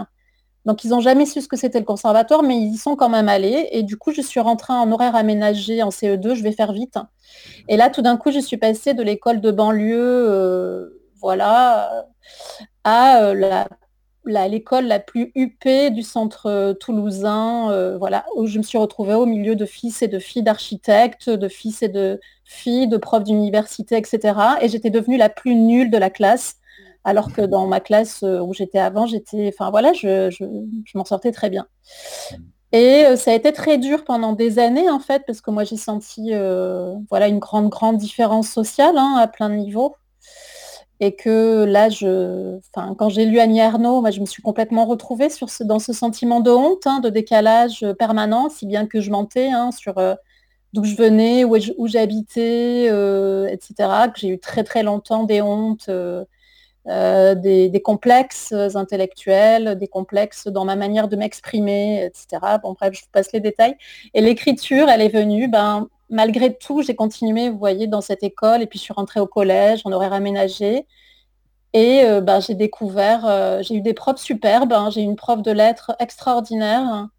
[0.66, 3.08] Donc, ils n'ont jamais su ce que c'était le conservatoire, mais ils y sont quand
[3.08, 3.68] même allés.
[3.72, 6.98] Et du coup, je suis rentrée en horaire aménagé en CE2, je vais faire vite.
[7.68, 9.96] Et là, tout d'un coup, je suis passée de l'école de banlieue,
[10.30, 12.06] euh, voilà,
[12.84, 13.68] à euh, la-
[14.26, 19.14] l'école la plus huppée du centre euh, toulousain, euh, voilà, où je me suis retrouvée
[19.14, 23.24] au milieu de fils et de filles d'architectes, de fils et de filles, de profs
[23.24, 24.58] d'université, etc.
[24.62, 26.56] Et j'étais devenue la plus nulle de la classe,
[27.04, 30.44] alors que dans ma classe euh, où j'étais avant, j'étais, enfin voilà, je, je-
[30.84, 31.66] je m'en sortais très bien.
[32.72, 35.76] Et ça a été très dur pendant des années, en fait, parce que moi j'ai
[35.76, 36.32] senti
[37.10, 39.96] voilà, une grande, grande différence sociale hein, à plein de niveaux.
[41.00, 45.30] Et que là, je, quand j'ai lu Annie Ernaux, moi, je me suis complètement retrouvée
[45.30, 49.00] sur ce, dans ce sentiment de honte, hein, de décalage euh, permanent, si bien que
[49.00, 50.14] je mentais hein, sur euh,
[50.74, 53.74] d'où je venais, où, j'habitais, euh, etc.
[54.12, 55.90] Que j'ai eu très très longtemps des hontes,
[56.86, 62.58] des, des complexes intellectuels, des complexes dans ma manière de m'exprimer, etc.
[62.62, 63.76] Bon, bref, je vous passe les détails.
[64.14, 68.62] Et l'écriture, elle est venue, ben, malgré tout, j'ai continué, vous voyez, dans cette école,
[68.62, 70.86] et puis je suis rentrée au collège, en horaire aménagé.
[71.72, 74.90] Et euh, ben, j'ai découvert, euh, j'ai eu des profs superbes, hein.
[74.90, 76.80] j'ai eu une prof de lettres extraordinaire.
[76.80, 77.10] hein.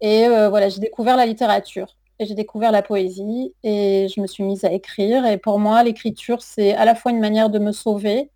[0.00, 4.26] Et euh, voilà, j'ai découvert la littérature et j'ai découvert la poésie et je me
[4.26, 5.26] suis mise à écrire.
[5.26, 8.30] Et pour moi, l'écriture, c'est à la fois une manière de me sauver,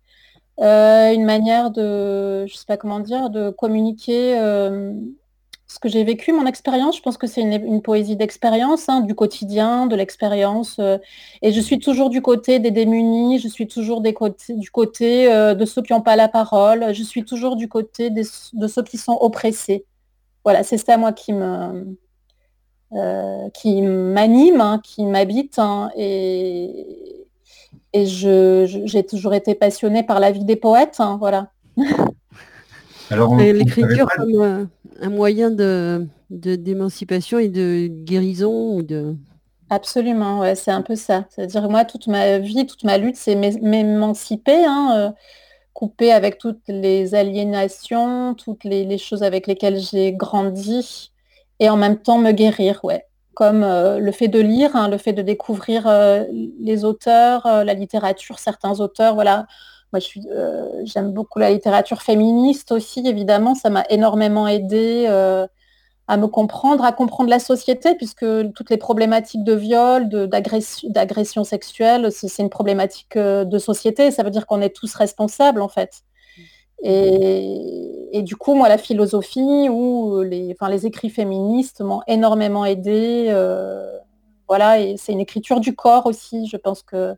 [0.59, 4.37] une manière de, je sais pas comment dire, de communiquer
[5.67, 6.97] ce que j'ai vécu, mon expérience.
[6.97, 10.77] Je pense que c'est une, poésie d'expérience, hein, du quotidien, de l'expérience.
[10.79, 10.97] euh,
[11.41, 14.13] et je suis toujours du côté des démunis, je suis toujours du
[14.71, 18.23] côté euh, de ceux qui n'ont pas la parole, je suis toujours du côté de
[18.67, 19.85] ceux qui sont oppressés.
[20.43, 21.97] Voilà, c'est ça, moi, qui me,
[22.93, 25.59] euh, qui m'anime, hein, qui m'habite.
[25.59, 27.17] hein, et
[27.93, 30.99] et j'ai toujours été passionnée par la vie des poètes.
[31.19, 31.51] voilà.
[33.09, 34.65] Alors, on- Et on savait L'écriture comme euh,
[35.01, 39.15] un moyen de de- d'émancipation et de guérison ou de.
[39.69, 41.25] Absolument, ouais, c'est un peu ça.
[41.29, 45.11] C'est-à-dire moi, toute ma vie, toute ma lutte, c'est m'é- m'émanciper, hein, euh,
[45.73, 51.11] couper avec toutes les aliénations, toutes les, les choses avec lesquelles j'ai grandi,
[51.59, 53.05] et en même temps me guérir, ouais.
[53.35, 56.23] Comme euh, le fait de lire, hein, le fait de découvrir euh,
[56.59, 59.47] les auteurs, euh, la littérature, certains auteurs, voilà.
[59.97, 65.05] Moi, je suis, euh, j'aime beaucoup la littérature féministe aussi, évidemment, ça m'a énormément aidé.
[65.09, 65.47] euh,
[66.07, 70.89] à me comprendre, à comprendre la société, puisque toutes les problématiques de viol, de- d'agression
[70.91, 74.11] d'agression sexuelle, c'est c'est une problématique euh, de société.
[74.11, 76.03] Ça veut dire qu'on est tous responsables, en fait.
[76.83, 82.65] Et, et du coup, moi, la philosophie ou les, enfin, les écrits féministes m'ont énormément
[82.65, 83.27] aidé.
[83.29, 83.97] euh,
[84.47, 86.47] voilà, et c'est une écriture du corps aussi.
[86.47, 87.15] Je pense que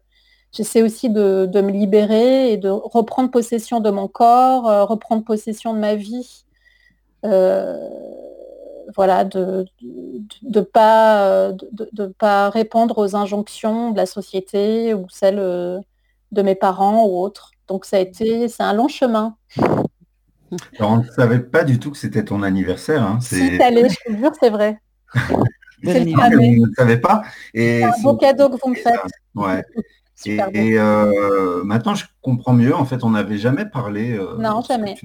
[0.52, 5.24] j'essaie aussi de, de me libérer et de reprendre possession de mon corps, euh, reprendre
[5.24, 6.46] possession de ma vie.
[7.26, 7.90] Euh,
[8.96, 9.66] voilà, de
[10.44, 15.80] ne pas, euh, de, de pas répondre aux injonctions de la société ou celles euh,
[16.32, 17.52] de mes parents ou autres.
[17.68, 19.36] Donc ça a été, c'est un long chemin.
[20.80, 23.04] Alors, on ne savait pas du tout que c'était ton anniversaire.
[23.04, 23.20] hein.
[23.22, 24.80] Si t'allais, je te jure, c'est vrai.
[25.82, 27.22] C'est le ne savait pas.
[27.54, 29.00] Et C'est un beau cadeau que vous me faites.
[29.34, 29.64] Ouais.
[30.26, 30.58] Et, Super beau.
[30.60, 32.76] et, euh, maintenant, je comprends mieux.
[32.76, 34.18] En fait, on n'avait jamais parlé.
[34.18, 34.96] euh, Non, jamais.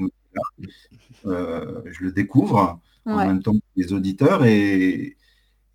[1.27, 5.17] Euh, je le découvre en même temps que les auditeurs et,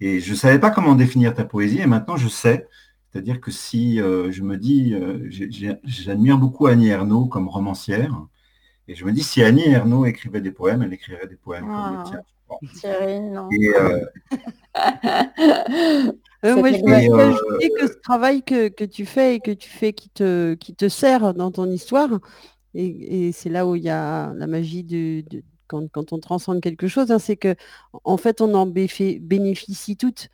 [0.01, 2.67] et je ne savais pas comment définir ta poésie et maintenant je sais.
[3.11, 4.95] C'est-à-dire que si je me dis,
[5.85, 8.13] j'admire beaucoup Annie Ernaux comme romancière
[8.87, 11.73] et je me dis si Annie Ernaux écrivait des poèmes, elle écrirait des poèmes comme
[11.73, 12.21] Ah, les tiens.
[12.25, 12.59] je pense.
[12.79, 13.47] Thierry, non.
[13.51, 13.71] Et,
[16.45, 19.51] euh, moi, je voulais euh, ajouter que ce travail que, que tu fais et que
[19.51, 22.09] tu fais qui te, qui te sert dans ton histoire,
[22.73, 25.23] et, et c'est là où il y a la magie de-
[25.67, 27.55] quand, quand on transcende quelque chose, hein, c'est que
[28.03, 30.29] en fait on en bénéficie toutes,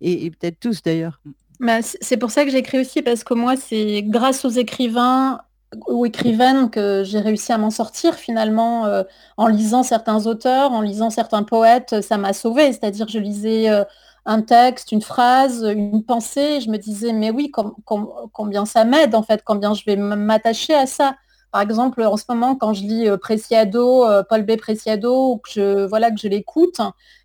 [0.00, 1.20] et, et peut-être tous d'ailleurs.
[1.60, 5.40] Bah, c'est pour ça que j'écris aussi, parce que moi, c'est grâce aux écrivains
[5.88, 9.04] ou écrivaines que j'ai réussi à m'en sortir finalement, euh,
[9.36, 12.72] en lisant certains auteurs, en lisant certains poètes, ça m'a sauvée.
[12.72, 13.84] C'est-à-dire, je lisais euh,
[14.26, 18.84] un texte, une phrase, une pensée, je me disais, mais oui, com- com- combien ça
[18.84, 21.16] m'aide en fait, combien je vais m'attacher à ça.
[21.52, 24.56] Par exemple, en ce moment, quand je lis euh, Preciado, euh, Paul B.
[24.56, 26.80] Preciado, ou que je, voilà, que je l'écoute,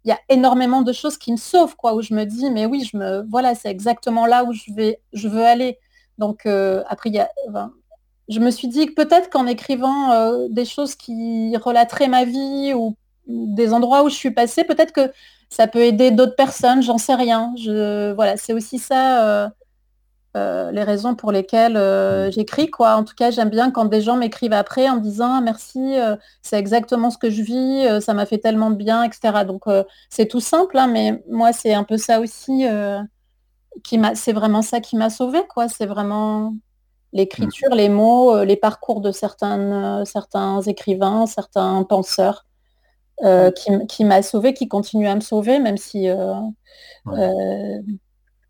[0.06, 2.66] il y a énormément de choses qui me sauvent, quoi, où je me dis, mais
[2.68, 5.80] oui, je me, voilà, c'est exactement là où je veux aller.
[6.20, 7.30] Donc euh, après, y a,
[8.28, 12.96] je me suis dit que peut-être qu'en écrivant des choses qui relateraient ma vie ou
[13.28, 15.12] des endroits où je suis passée, peut-être que
[15.50, 17.54] ça peut aider d'autres personnes, j'en sais rien.
[17.58, 19.46] Je, voilà, c'est aussi ça.
[19.46, 19.50] euh,
[20.38, 22.96] euh, les raisons pour lesquelles euh, j'écris quoi.
[22.96, 25.96] En tout cas, j'aime bien quand des gens m'écrivent après en me disant Ah, merci,
[26.44, 29.46] c'est exactement ce que je vis, ça m'a fait tellement de bien, etc.
[29.46, 29.64] Donc
[30.10, 32.66] c'est tout simple, hein, mais moi c'est un peu ça aussi
[33.84, 35.68] qui m'a, c'est vraiment ça qui m'a sauvée quoi.
[35.68, 36.56] C'est vraiment
[37.14, 40.04] l'écriture, les mots, les parcours de certains
[40.68, 42.46] écrivains, certains penseurs.
[43.24, 43.52] Euh,
[43.88, 46.34] qui, m'a sauvée, qui continue à me sauver, même si euh,
[47.08, 47.82] euh,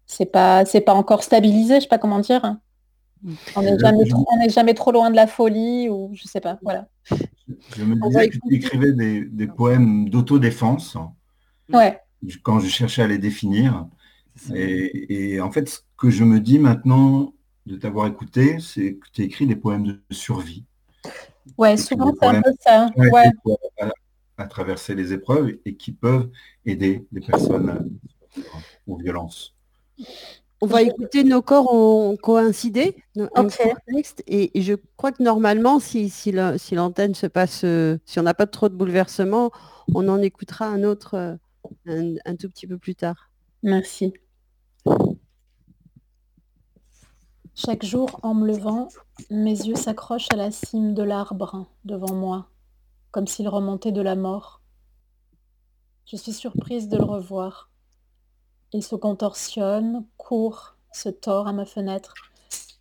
[0.06, 2.58] c'est pas c'est pas encore stabilisé, je sais pas comment dire.
[3.56, 6.12] On n'est Je- jamais, je- trop- on n'est jamais trop loin de la folie ou
[6.14, 6.58] je sais pas.
[6.62, 6.88] Voilà.
[7.76, 10.98] Je me disais que tu écrivais des, des poèmes d'autodéfense
[11.74, 12.00] Ouais.
[12.44, 13.88] quand je cherchais à les définir.
[14.56, 17.34] Et, et en fait, ce que je me dis maintenant
[17.66, 20.64] de t'avoir écouté, c'est que tu écris des poèmes de survie.
[21.58, 22.90] Ouais, souvent c'est un peu ça.
[22.96, 23.30] Ouais.
[24.40, 26.30] À, traverser les épreuves et qui peuvent
[26.66, 27.90] aider des personnes
[28.88, 29.56] aux violences.
[30.62, 32.96] On va écouter Nos corps ont coïncidé,
[33.88, 38.20] texte, et, je crois que normalement, si, si la- si l'antenne se passe, euh, si
[38.20, 39.52] on n'a pas trop de bouleversements,
[39.96, 41.36] on en écoutera un autre euh,
[41.88, 43.30] un, un tout petit peu plus tard.
[43.64, 44.14] Merci.
[47.56, 48.88] Chaque jour, en me levant,
[49.30, 52.50] mes yeux s'accrochent à la cime de l'arbre devant moi,
[53.12, 54.62] comme s'il remontait de la mort.
[56.06, 57.70] Je suis surprise de le revoir.
[58.74, 62.14] Il se contorsionne, court, se tord à ma fenêtre.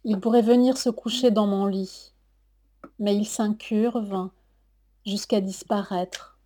[0.05, 2.13] Il pourrait venir se coucher dans mon lit,
[2.99, 4.31] mais il s'incurve
[5.05, 6.39] jusqu'à disparaître.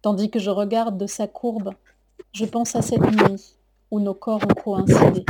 [0.00, 1.74] Tandis que je regarde de sa courbe,
[2.32, 3.56] je pense à cette nuit
[3.90, 5.24] où nos corps ont coïncidé.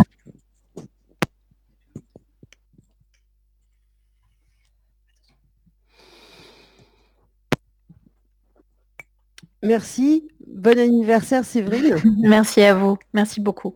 [9.63, 10.29] Merci.
[10.47, 11.97] Bon anniversaire, Séverine.
[12.21, 12.99] Merci à vous.
[13.15, 13.75] Merci beaucoup.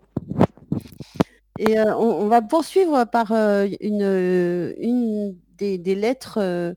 [1.59, 6.74] Et euh, on, on va poursuivre par euh, une, une des, des lettres euh,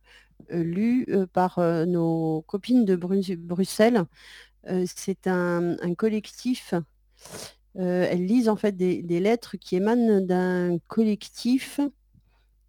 [0.51, 4.05] lu par nos copines de Bruxelles.
[4.88, 6.74] C'est un, collectif.
[7.76, 11.80] elles lisent en fait des, lettres qui émanent d'un collectif.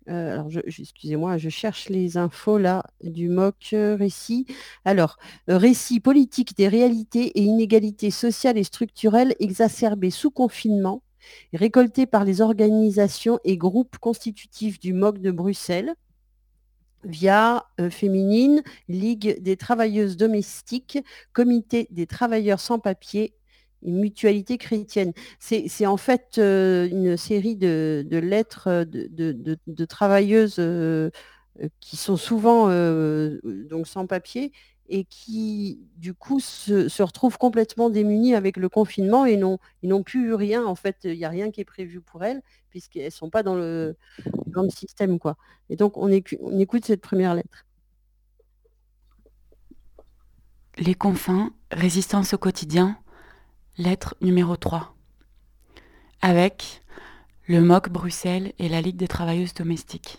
[0.07, 4.47] Alors, excusez-moi, je cherche les infos là du MOC récit.
[4.85, 11.03] Alors, récit politique des réalités et inégalités sociales et structurelles exacerbées sous confinement
[11.53, 15.95] récolté par les organisations et groupes constitutifs du MOC de Bruxelles
[17.05, 20.99] via euh, Féminine, Ligue des travailleuses domestiques,
[21.33, 23.35] Comité des travailleurs sans papier
[23.83, 25.13] et Mutualité chrétienne.
[25.39, 31.11] C'est en fait euh, une série de, lettres de, travailleuses euh,
[31.81, 32.69] qui sont souvent
[33.69, 34.53] donc sans papier
[34.91, 40.67] et qui, du coup, se, retrouvent complètement démunies avec le confinement et n'ont plus rien.
[40.67, 43.45] En fait, il n'y a rien qui est prévu pour elles, puisqu'elles ne sont pas
[43.45, 43.97] dans le,
[44.69, 45.19] système.
[45.21, 45.37] Quoi.
[45.71, 46.11] Et donc, on,
[46.41, 47.65] on écoute cette première lettre.
[50.77, 52.99] Les confins, résistance au quotidien,
[53.81, 54.95] lettre numéro 3.
[56.21, 56.83] Avec
[57.49, 60.19] le MOC Bruxelles et la Ligue des travailleuses domestiques.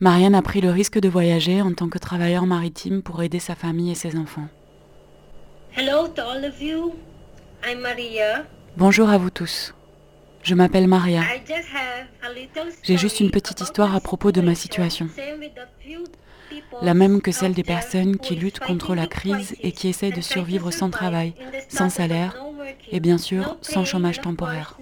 [0.00, 3.54] Marianne a pris le risque de voyager en tant que travailleur maritime pour aider sa
[3.54, 4.48] famille et ses enfants.
[8.76, 9.74] Bonjour à vous tous.
[10.42, 11.22] Je m'appelle Maria.
[12.84, 15.08] J'ai juste une petite histoire à propos de ma situation.
[16.82, 20.20] La même que celle des personnes qui luttent contre la crise et qui essayent de
[20.20, 21.34] survivre sans travail,
[21.68, 22.36] sans salaire
[22.90, 24.78] et bien sûr sans chômage temporaire.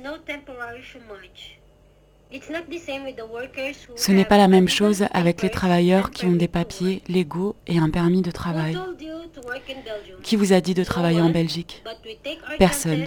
[3.96, 7.78] Ce n'est pas la même chose avec les travailleurs qui ont des papiers légaux et
[7.78, 8.76] un permis de travail.
[10.22, 11.82] Qui vous a dit de travailler en Belgique?
[12.58, 13.06] Personne.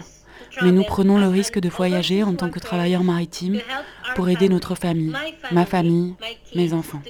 [0.61, 3.59] Mais nous prenons le risque de voyager en tant que travailleurs maritimes
[4.15, 5.13] pour aider notre famille,
[5.51, 6.15] ma famille,
[6.55, 7.01] mes enfants,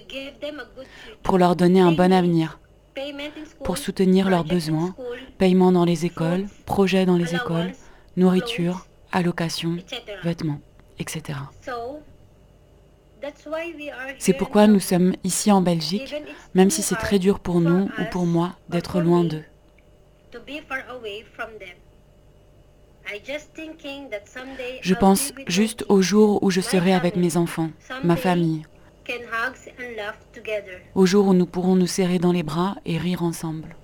[1.23, 2.59] pour leur donner un bon avenir,
[3.63, 4.95] pour soutenir leurs besoins,
[5.37, 7.71] paiement dans les écoles, projets dans les écoles,
[8.17, 9.77] nourriture, allocations,
[10.23, 10.59] vêtements
[10.99, 11.39] etc.
[14.17, 16.15] C'est pourquoi nous sommes ici en Belgique,
[16.53, 19.43] même si c'est très dur pour nous ou pour moi d'être loin d'eux.
[24.81, 27.71] Je pense juste au jour où je serai avec mes enfants,
[28.03, 28.63] ma famille,
[30.95, 33.75] au jour où nous pourrons nous serrer dans les bras et rire ensemble.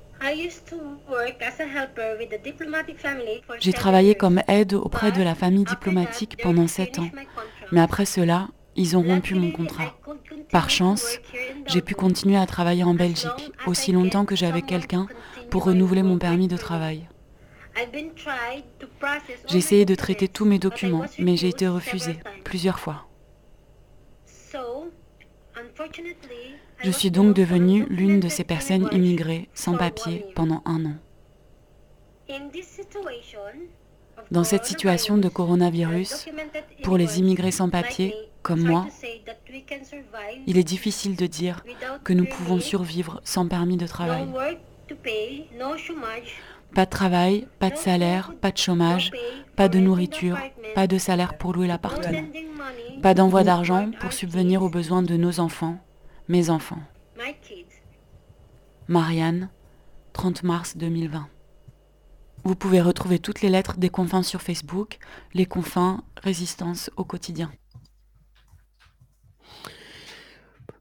[3.59, 7.09] J'ai travaillé comme aide auprès de la famille diplomatique pendant sept ans,
[7.71, 9.95] mais après cela, ils ont rompu mon contrat.
[10.51, 11.19] Par chance,
[11.67, 15.07] j'ai pu continuer à travailler en Belgique aussi longtemps que j'avais quelqu'un
[15.49, 17.07] pour renouveler mon permis de travail.
[19.47, 23.07] J'ai essayé de traiter tous mes documents, mais j'ai été refusée plusieurs fois.
[26.83, 30.95] Je suis donc devenue l'une de ces personnes immigrées sans papier pendant un an.
[34.31, 36.27] Dans cette situation de coronavirus,
[36.83, 38.87] pour les immigrés sans papier comme moi,
[40.47, 41.63] il est difficile de dire
[42.03, 44.27] que nous pouvons survivre sans permis de travail.
[46.75, 49.11] Pas de travail, pas de salaire, pas de chômage,
[49.55, 50.37] pas de nourriture,
[50.75, 52.25] pas de salaire pour louer l'appartement,
[53.01, 55.77] pas d'envoi d'argent pour subvenir aux besoins de nos enfants,
[56.27, 56.81] mes enfants.
[58.89, 59.49] Marianne,
[60.11, 61.29] 30 mars 2020.
[62.43, 64.97] Vous pouvez retrouver toutes les lettres des confins sur Facebook,
[65.33, 67.51] les confins, résistance au quotidien.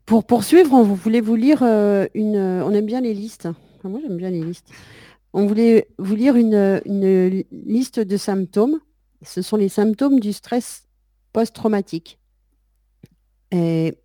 [0.07, 2.36] Pour poursuivre, on voulait vous lire euh, une.
[2.36, 3.49] On aime bien les listes.
[3.84, 4.70] moi, j'aime bien les listes.
[5.35, 8.80] On voulait vous lire une, liste de symptômes.
[9.22, 10.85] Ce sont les symptômes du stress
[11.32, 12.18] post-traumatique.
[13.51, 13.99] Et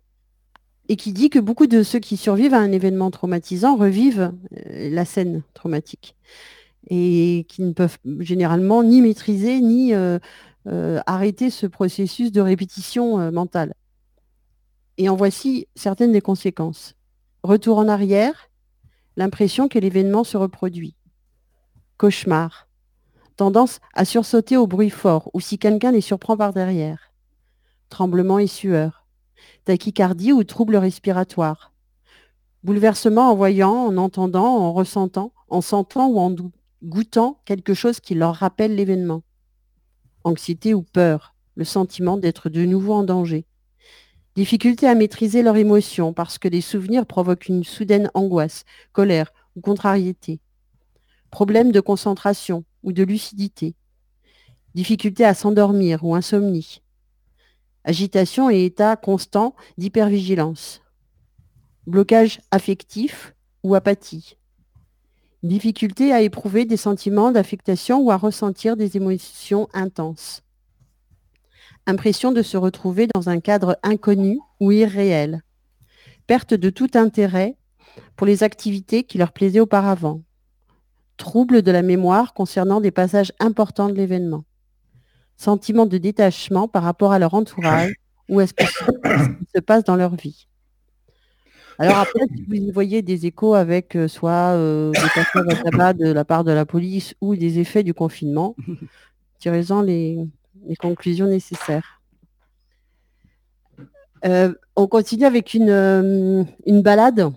[0.90, 4.90] et qui dit que beaucoup de ceux qui survivent à un événement traumatisant revivent euh,
[4.90, 6.16] la scène traumatique
[6.88, 10.18] et qui ne peuvent généralement ni maîtriser ni euh,
[10.66, 13.74] euh, arrêter ce processus de répétition mentale.
[14.98, 16.96] Et en voici certaines des conséquences.
[17.44, 18.50] Retour en arrière,
[19.16, 20.96] l'impression que l'événement se reproduit.
[22.00, 22.66] Cauchemar,
[23.36, 27.12] tendance à sursauter au bruit fort ou si quelqu'un les surprend par derrière.
[27.90, 29.04] Tremblement et sueur
[29.66, 31.74] tachycardie ou troubles respiratoires.
[32.64, 36.34] Bouleversement en voyant, en entendant, en ressentant, en sentant ou en
[36.82, 39.22] goûtant quelque chose qui leur rappelle l'événement.
[40.24, 43.44] Anxiété ou peur, le sentiment d'être de nouveau en danger.
[44.36, 49.60] Difficulté à maîtriser leurs émotions parce que les souvenirs provoquent une soudaine angoisse, colère ou
[49.60, 50.40] contrariété.
[51.30, 53.74] Problème de concentration ou de lucidité.
[54.74, 56.80] Difficulté à s'endormir ou insomnie
[57.84, 60.82] agitation et état constant d'hypervigilance.
[61.86, 64.36] blocage affectif ou apathie.
[65.42, 70.42] Difficulté à éprouver des sentiments d'affectation ou à ressentir des émotions intenses.
[71.86, 75.42] Impression de se retrouver dans un cadre inconnu ou irréel.
[76.26, 77.56] Perte de tout intérêt
[78.16, 80.20] pour les activités qui leur plaisaient auparavant.
[81.20, 84.44] Trouble de la mémoire concernant des passages importants de l'événement.
[85.36, 87.92] Sentiment de détachement par rapport à leur entourage
[88.30, 88.64] ou à ce qui
[89.54, 90.46] se passe dans leur vie.
[91.78, 95.70] Alors après, si vous y voyez des échos avec euh, soit euh, des passages à
[95.70, 98.56] tabac de la part de la police ou des effets du confinement,
[99.40, 100.26] tirez-en les,
[100.66, 102.00] les conclusions nécessaires.
[104.24, 107.30] Euh, on continue avec une, une balade.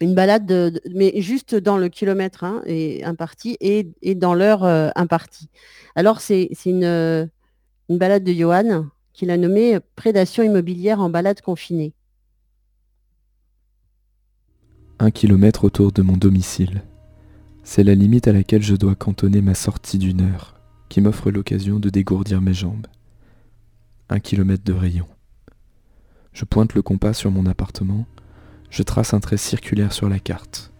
[0.00, 3.84] Une balade, de- de- mais juste dans le kilomètre hein, et imparti et,
[4.14, 5.48] dans l'heure euh, impartie.
[5.96, 7.26] Alors, c'est euh,
[7.88, 11.94] une balade de Johan qu'il a nommée Prédation immobilière en balade confinée.
[15.00, 16.82] Un kilomètre autour de mon domicile.
[17.64, 20.54] C'est la limite à laquelle je dois cantonner ma sortie d'une heure,
[20.88, 22.86] qui m'offre l'occasion de dégourdir mes jambes.
[24.08, 25.06] Un kilomètre de rayon.
[26.32, 28.06] Je pointe le compas sur mon appartement,
[28.70, 30.72] je trace un trait circulaire sur la carte.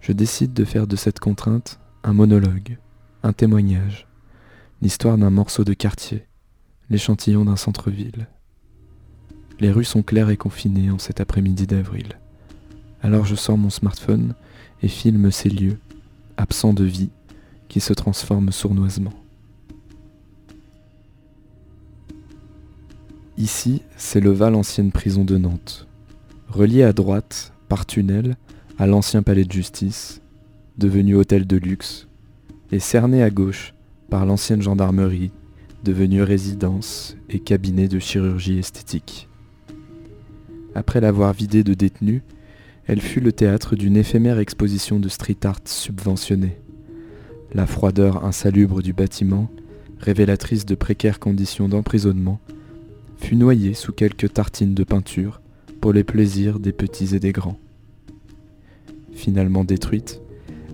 [0.00, 2.78] Je décide de faire de cette contrainte un monologue,
[3.22, 4.06] un témoignage,
[4.80, 6.26] l'histoire d'un morceau de quartier,
[6.88, 8.28] l'échantillon d'un centre-ville.
[9.58, 12.18] Les rues sont claires et confinées en cet après-midi d'avril.
[13.02, 14.34] Alors je sors mon smartphone
[14.82, 15.78] et filme ces lieux,
[16.36, 17.10] absents de vie,
[17.68, 19.12] qui se transforment sournoisement.
[23.36, 25.86] Ici, c'est le Val ancienne prison de Nantes,
[26.50, 28.36] relié à droite, par tunnel,
[28.78, 30.20] à l'ancien palais de justice,
[30.78, 32.08] devenu hôtel de luxe,
[32.72, 33.74] et cerné à gauche
[34.08, 35.30] par l'ancienne gendarmerie,
[35.84, 39.28] devenue résidence et cabinet de chirurgie esthétique.
[40.74, 42.22] Après l'avoir vidée de détenus,
[42.86, 46.58] elle fut le théâtre d'une éphémère exposition de street art subventionnée.
[47.52, 49.48] La froideur insalubre du bâtiment,
[49.98, 52.40] révélatrice de précaires conditions d'emprisonnement,
[53.18, 55.40] fut noyée sous quelques tartines de peinture
[55.80, 57.58] pour les plaisirs des petits et des grands.
[59.12, 60.20] Finalement détruite,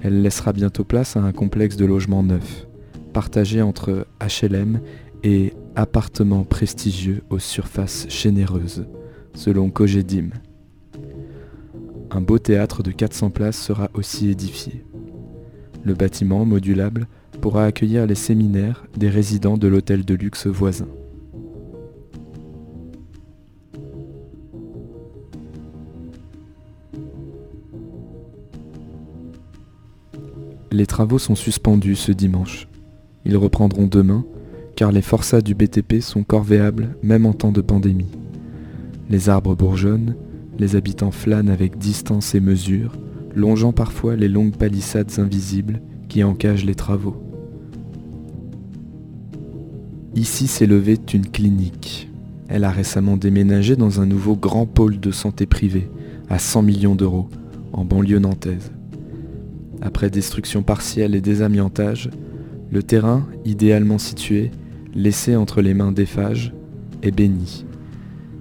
[0.03, 2.67] elle laissera bientôt place à un complexe de logements neufs,
[3.13, 4.81] partagé entre HLM
[5.23, 8.87] et appartements prestigieux aux surfaces généreuses,
[9.35, 10.31] selon Cogedim.
[12.11, 14.85] Un beau théâtre de 400 places sera aussi édifié.
[15.85, 17.09] Le bâtiment, modulable,
[17.41, 20.89] pourra accueillir les séminaires des résidents de l'hôtel de luxe voisin.
[30.73, 32.67] Les travaux sont suspendus ce dimanche.
[33.25, 34.25] Ils reprendront demain,
[34.75, 38.11] car les forçats du BTP sont corvéables même en temps de pandémie.
[39.09, 40.17] Les arbres bourgeonnent,
[40.59, 42.93] les habitants flânent avec distance et mesure,
[43.35, 47.17] longeant parfois les longues palissades invisibles qui encagent les travaux.
[50.15, 52.11] Ici s'est levée une clinique.
[52.49, 55.89] Elle a récemment déménagé dans un nouveau grand pôle de santé privée,
[56.29, 57.29] à 100 millions d'euros,
[57.73, 58.73] en banlieue nantaise.
[59.83, 62.11] Après destruction partielle et désamiantage,
[62.71, 64.51] le terrain, idéalement situé,
[64.95, 66.55] laissé entre les mains d'Eiffage,
[67.03, 67.65] est béni.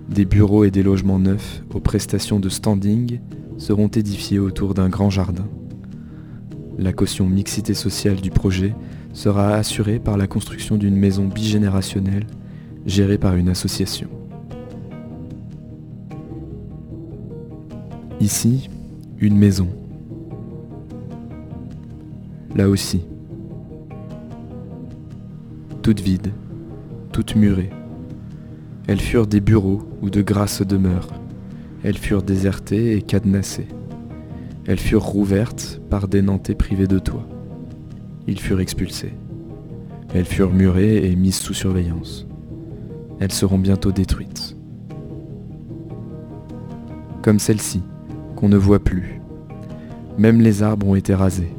[0.09, 3.19] Des bureaux et des logements neufs aux prestations de standing
[3.57, 5.47] seront édifiés autour d'un grand jardin.
[6.77, 8.75] La caution mixité sociale du projet
[9.13, 12.27] sera assurée par la construction d'une maison bigénérationnelle
[12.85, 14.09] gérée par une association.
[18.19, 18.69] Ici,
[19.19, 19.67] une maison.
[22.55, 23.01] Là aussi.
[25.81, 26.31] Toute vide,
[27.11, 27.69] toute murée.
[28.87, 31.09] Elles furent des bureaux ou de grasses demeures.
[31.83, 33.67] Elles furent désertées et cadenassées.
[34.67, 37.27] Elles furent rouvertes par des Nantais privés de toit.
[38.25, 39.13] Ils furent expulsés.
[40.13, 42.25] Elles furent murées et mises sous surveillance.
[43.19, 44.55] Elles seront bientôt détruites.
[47.21, 47.81] Comme celle-ci,
[48.37, 49.19] qu'on ne voit plus.
[50.17, 51.51] Même les arbres ont été rasés.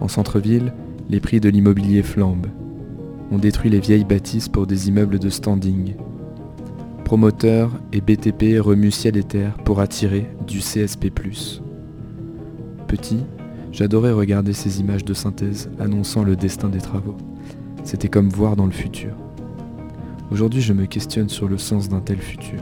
[0.00, 0.72] En centre-ville,
[1.08, 2.48] les prix de l'immobilier flambent.
[3.30, 5.94] On détruit les vieilles bâtisses pour des immeubles de standing.
[7.04, 11.10] Promoteurs et BTP remuent ciel et terre pour attirer du CSP+.
[12.86, 13.24] Petit,
[13.72, 17.16] j'adorais regarder ces images de synthèse annonçant le destin des travaux.
[17.82, 19.14] C'était comme voir dans le futur.
[20.30, 22.60] Aujourd'hui, je me questionne sur le sens d'un tel futur.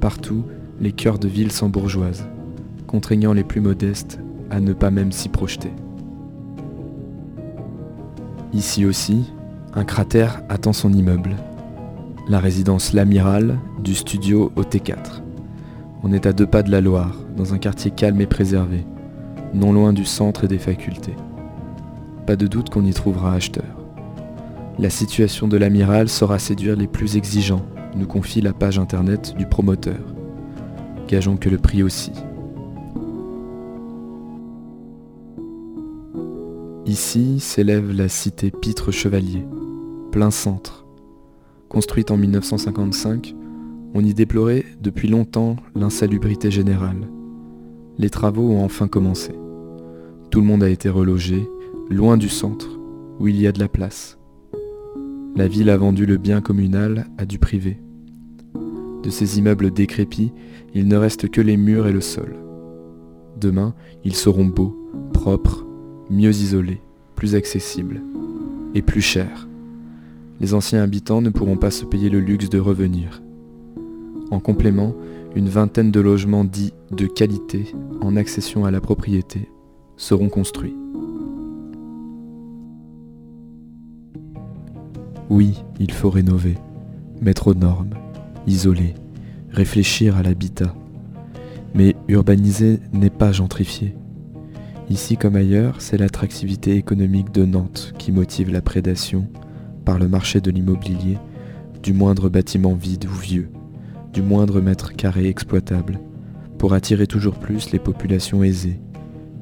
[0.00, 0.44] Partout,
[0.80, 2.26] les cœurs de ville s'embourgeoisent,
[2.86, 4.18] contraignant les plus modestes
[4.50, 5.70] à ne pas même s'y projeter.
[8.54, 9.32] Ici aussi,
[9.74, 11.34] un cratère attend son immeuble.
[12.28, 15.22] La résidence L'Amiral du studio au T4.
[16.04, 18.86] On est à deux pas de la Loire, dans un quartier calme et préservé,
[19.54, 21.16] non loin du centre et des facultés.
[22.28, 23.64] Pas de doute qu'on y trouvera acheteur.
[24.78, 29.46] La situation de l'amiral saura séduire les plus exigeants, nous confie la page internet du
[29.46, 30.14] promoteur.
[31.08, 32.12] Gageons que le prix aussi.
[36.94, 39.44] Ici s'élève la cité Pitre Chevalier,
[40.12, 40.86] plein centre.
[41.68, 43.34] Construite en 1955,
[43.94, 47.08] on y déplorait depuis longtemps l'insalubrité générale.
[47.98, 49.32] Les travaux ont enfin commencé.
[50.30, 51.50] Tout le monde a été relogé,
[51.90, 52.78] loin du centre,
[53.18, 54.16] où il y a de la place.
[55.34, 57.82] La ville a vendu le bien communal à du privé.
[59.02, 60.32] De ces immeubles décrépits,
[60.74, 62.36] il ne reste que les murs et le sol.
[63.40, 63.74] Demain,
[64.04, 64.76] ils seront beaux,
[65.12, 65.66] propres,
[66.08, 66.80] mieux isolés,
[67.14, 68.00] plus accessibles
[68.74, 69.48] et plus chers.
[70.40, 73.22] Les anciens habitants ne pourront pas se payer le luxe de revenir.
[74.30, 74.94] En complément,
[75.36, 79.48] une vingtaine de logements dits de qualité en accession à la propriété
[79.96, 80.76] seront construits.
[85.30, 86.54] Oui, il faut rénover,
[87.20, 87.94] mettre aux normes,
[88.46, 88.94] isoler,
[89.50, 90.74] réfléchir à l'habitat.
[91.74, 93.94] Mais urbaniser n'est pas gentrifier.
[94.90, 99.26] Ici comme ailleurs, c'est l'attractivité économique de Nantes qui motive la prédation,
[99.84, 101.18] par le marché de l'immobilier,
[101.82, 103.48] du moindre bâtiment vide ou vieux,
[104.12, 106.00] du moindre mètre carré exploitable,
[106.58, 108.78] pour attirer toujours plus les populations aisées,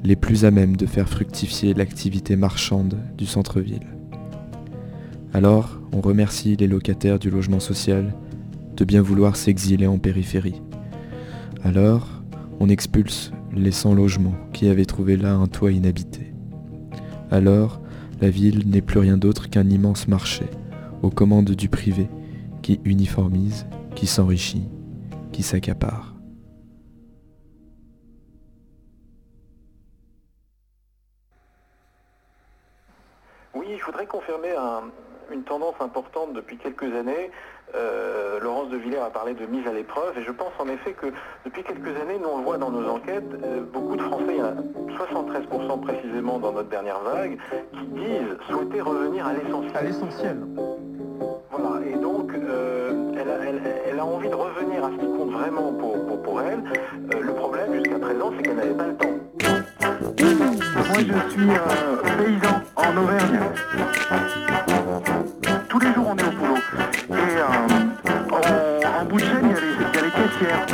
[0.04, 3.86] les plus à même de faire fructifier l'activité marchande du centre-ville.
[5.34, 8.14] Alors, on remercie les locataires du logement social
[8.76, 10.62] de bien vouloir s'exiler en périphérie.
[11.64, 12.21] Alors,
[12.62, 16.32] on expulse les sans-logements qui avaient trouvé là un toit inhabité.
[17.32, 17.80] Alors,
[18.20, 20.44] la ville n'est plus rien d'autre qu'un immense marché,
[21.02, 22.08] aux commandes du privé,
[22.62, 24.68] qui uniformise, qui s'enrichit,
[25.32, 26.14] qui s'accapare.
[33.56, 34.84] Oui, je voudrais confirmer un,
[35.32, 37.30] une tendance importante depuis quelques années.
[37.74, 40.92] Euh, Laurence de Villers a parlé de mise à l'épreuve et je pense en effet
[40.92, 41.06] que
[41.46, 44.36] depuis quelques années, nous on le voit dans nos enquêtes, euh, beaucoup de Français, il
[44.36, 47.38] y en a 73% précisément dans notre dernière vague,
[47.72, 49.76] qui disent souhaiter revenir à l'essentiel.
[49.76, 50.36] À l'essentiel.
[51.50, 55.06] Voilà, et donc euh, elle, a, elle- elle a envie de revenir à ce qui
[55.06, 56.62] compte vraiment pour, pour, pour elle.
[57.20, 59.06] Le problème jusqu'à présent, c'est qu'elle n'avait pas le temps.
[60.92, 63.40] Moi, je suis euh, paysan en Auvergne.
[65.68, 66.56] Tous les jours, on est au boulot.
[67.08, 67.46] Et euh,
[68.30, 70.66] en, en bout de chaîne, il y a les, les caissières.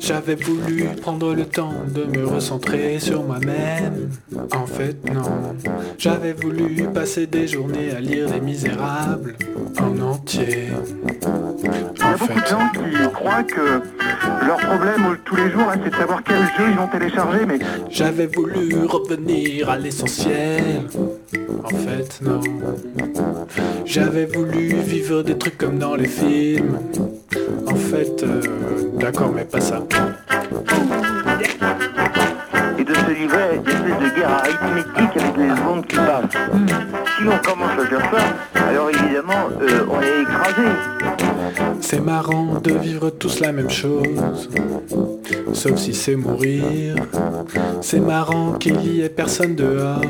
[0.00, 4.08] J'avais voulu prendre le temps de me recentrer sur moi-même.
[4.52, 5.56] En fait, non.
[5.98, 9.36] J'avais voulu passer des journées à lire Les Misérables
[9.78, 10.68] en entier.
[11.62, 11.70] Il
[12.00, 13.82] y a beaucoup de gens qui croient que
[14.46, 17.58] leur problème tous les jours, là, c'est de savoir quel jeu ils vont télécharger, mais
[17.90, 20.82] J'avais voulu revenir à l'essentiel.
[21.64, 22.40] En fait, non.
[23.84, 26.78] J'avais voulu vivre des trucs comme dans les films.
[27.66, 28.40] En fait, euh,
[28.98, 29.82] d'accord, mais pas ça.
[32.92, 36.24] De se livrer à une espèce de guerre arithmétique avec les secondes qui passent.
[37.18, 40.68] Si on commence à faire ça, alors évidemment, euh, on est écrasé.
[41.80, 44.48] C'est marrant de vivre tous la même chose.
[45.52, 46.96] Sauf si c'est mourir.
[47.80, 50.00] C'est marrant qu'il y ait personne dehors.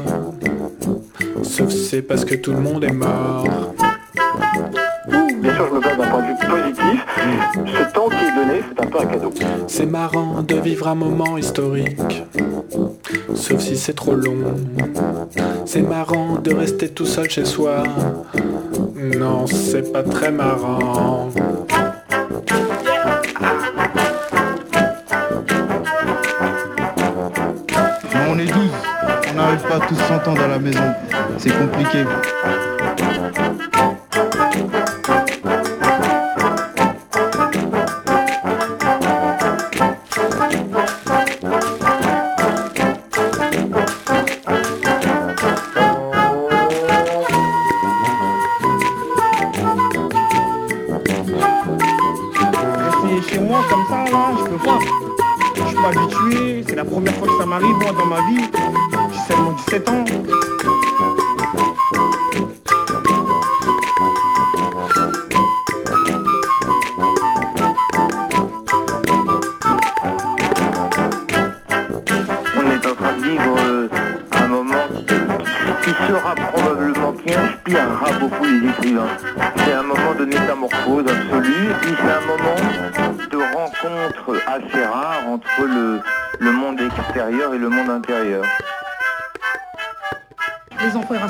[1.42, 3.46] Sauf si c'est parce que tout le monde est mort.
[5.52, 7.06] Bien sûr, je me base d'un point de vue positif.
[7.66, 9.32] Ce temps qui est donné, c'est un peu un cadeau.
[9.66, 12.24] C'est marrant de vivre un moment historique.
[13.34, 14.54] Sauf si c'est trop long.
[15.66, 17.82] C'est marrant de rester tout seul chez soi.
[19.18, 21.28] Non, c'est pas très marrant.
[28.14, 28.54] Mais on est 12,
[29.30, 30.94] on n'arrive pas à tous s'entendre à la maison.
[31.36, 32.04] C'est compliqué.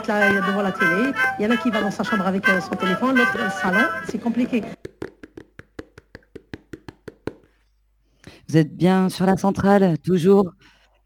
[0.09, 1.13] Là devant la télé.
[1.39, 3.45] Il y en a qui va dans sa chambre avec euh, son téléphone, l'autre dans
[3.45, 3.89] le salon.
[4.09, 4.63] C'est compliqué.
[8.49, 10.53] Vous êtes bien sur la centrale, toujours.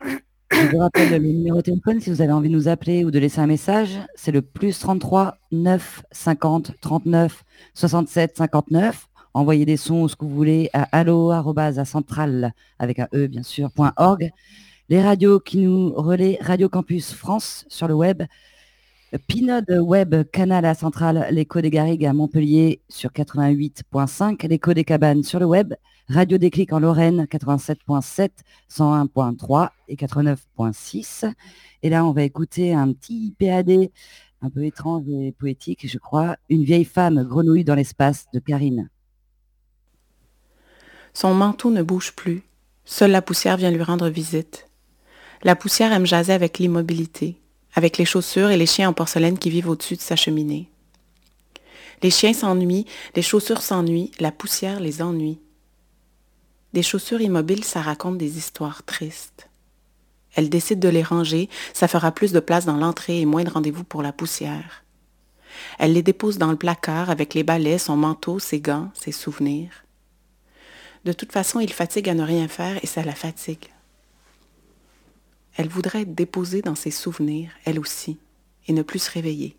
[0.00, 3.10] Je vous rappelle le numéro de téléphone si vous avez envie de nous appeler ou
[3.10, 3.90] de laisser un message.
[4.14, 7.44] C'est le plus 33 9 50 39
[7.74, 9.08] 67 59.
[9.34, 11.32] Envoyez des sons ou ce que vous voulez à allo
[11.84, 14.30] centrale avec un e bien sûr .org.
[14.88, 18.22] Les radios qui nous relaient Radio Campus France sur le web,
[19.28, 25.22] Pinode Web Canal à Centrale, l'écho des Garrigues à Montpellier sur 88.5, l'écho des Cabanes
[25.22, 25.74] sur le web,
[26.08, 28.30] Radio Déclic en Lorraine 87.7,
[28.68, 31.32] 101.3 et 89.6.
[31.84, 33.90] Et là, on va écouter un petit PAD
[34.42, 38.90] un peu étrange et poétique, je crois, Une vieille femme grenouille dans l'espace de Karine.
[41.14, 42.42] Son manteau ne bouge plus.
[42.84, 44.68] Seule la poussière vient lui rendre visite.
[45.42, 47.40] La poussière aime jaser avec l'immobilité,
[47.76, 50.68] avec les chaussures et les chiens en porcelaine qui vivent au-dessus de sa cheminée.
[52.02, 55.38] Les chiens s'ennuient, les chaussures s'ennuient, la poussière les ennuie.
[56.72, 59.48] Des chaussures immobiles, ça raconte des histoires tristes.
[60.34, 63.50] Elle décide de les ranger, ça fera plus de place dans l'entrée et moins de
[63.50, 64.84] rendez-vous pour la poussière.
[65.78, 69.84] Elle les dépose dans le placard avec les balais, son manteau, ses gants, ses souvenirs.
[71.04, 73.70] De toute façon, il fatigue à ne rien faire et ça la fatigue.
[75.56, 78.18] Elle voudrait être déposée dans ses souvenirs, elle aussi,
[78.68, 79.56] et ne plus se réveiller.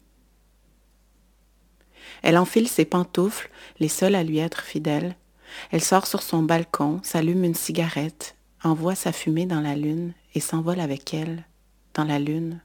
[2.22, 5.16] Elle enfile ses pantoufles, les seules à lui être fidèles.
[5.72, 10.40] Elle sort sur son balcon, s'allume une cigarette, envoie sa fumée dans la lune et
[10.40, 11.46] s'envole avec elle,
[11.94, 12.62] dans la lune.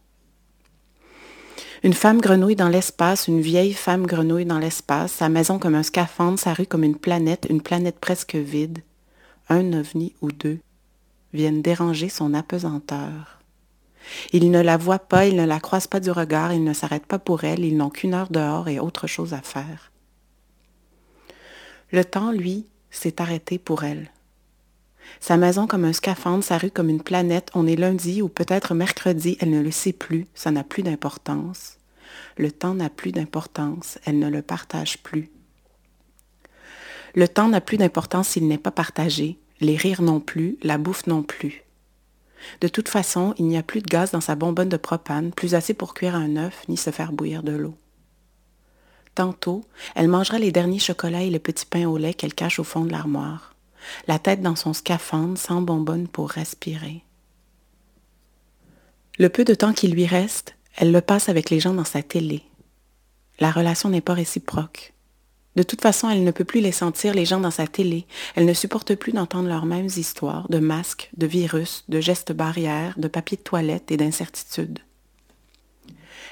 [1.83, 5.83] Une femme grenouille dans l'espace, une vieille femme grenouille dans l'espace, sa maison comme un
[5.83, 8.83] scaphandre, sa rue comme une planète, une planète presque vide.
[9.49, 10.61] Un ovni ou deux
[11.33, 13.41] viennent déranger son apesanteur.
[14.33, 17.07] Il ne la voit pas, il ne la croise pas du regard, il ne s'arrête
[17.07, 19.93] pas pour elle, ils n'ont qu'une heure dehors et autre chose à faire.
[21.91, 24.11] Le temps, lui, s'est arrêté pour elle.
[25.21, 28.75] Sa maison comme un scaphandre, sa rue comme une planète, on est lundi ou peut-être
[28.75, 31.79] mercredi, elle ne le sait plus, ça n'a plus d'importance.
[32.37, 35.31] Le temps n'a plus d'importance, elle ne le partage plus.
[37.15, 41.07] Le temps n'a plus d'importance s'il n'est pas partagé, les rires non plus, la bouffe
[41.07, 41.65] non plus.
[42.61, 45.55] De toute façon, il n'y a plus de gaz dans sa bonbonne de propane, plus
[45.55, 47.75] assez pour cuire un œuf ni se faire bouillir de l'eau.
[49.15, 52.65] Tantôt, elle mangera les derniers chocolats et le petit pain au lait qu'elle cache au
[52.65, 53.55] fond de l'armoire,
[54.09, 57.05] la tête dans son scaphandre sans bonbonne pour respirer.
[59.19, 62.03] Le peu de temps qui lui reste, elle le passe avec les gens dans sa
[62.03, 62.43] télé.
[63.39, 64.95] La relation n'est pas réciproque.
[65.55, 68.07] De toute façon, elle ne peut plus les sentir, les gens dans sa télé.
[68.35, 72.95] Elle ne supporte plus d'entendre leurs mêmes histoires de masques, de virus, de gestes barrières,
[72.97, 74.79] de papier de toilette et d'incertitude.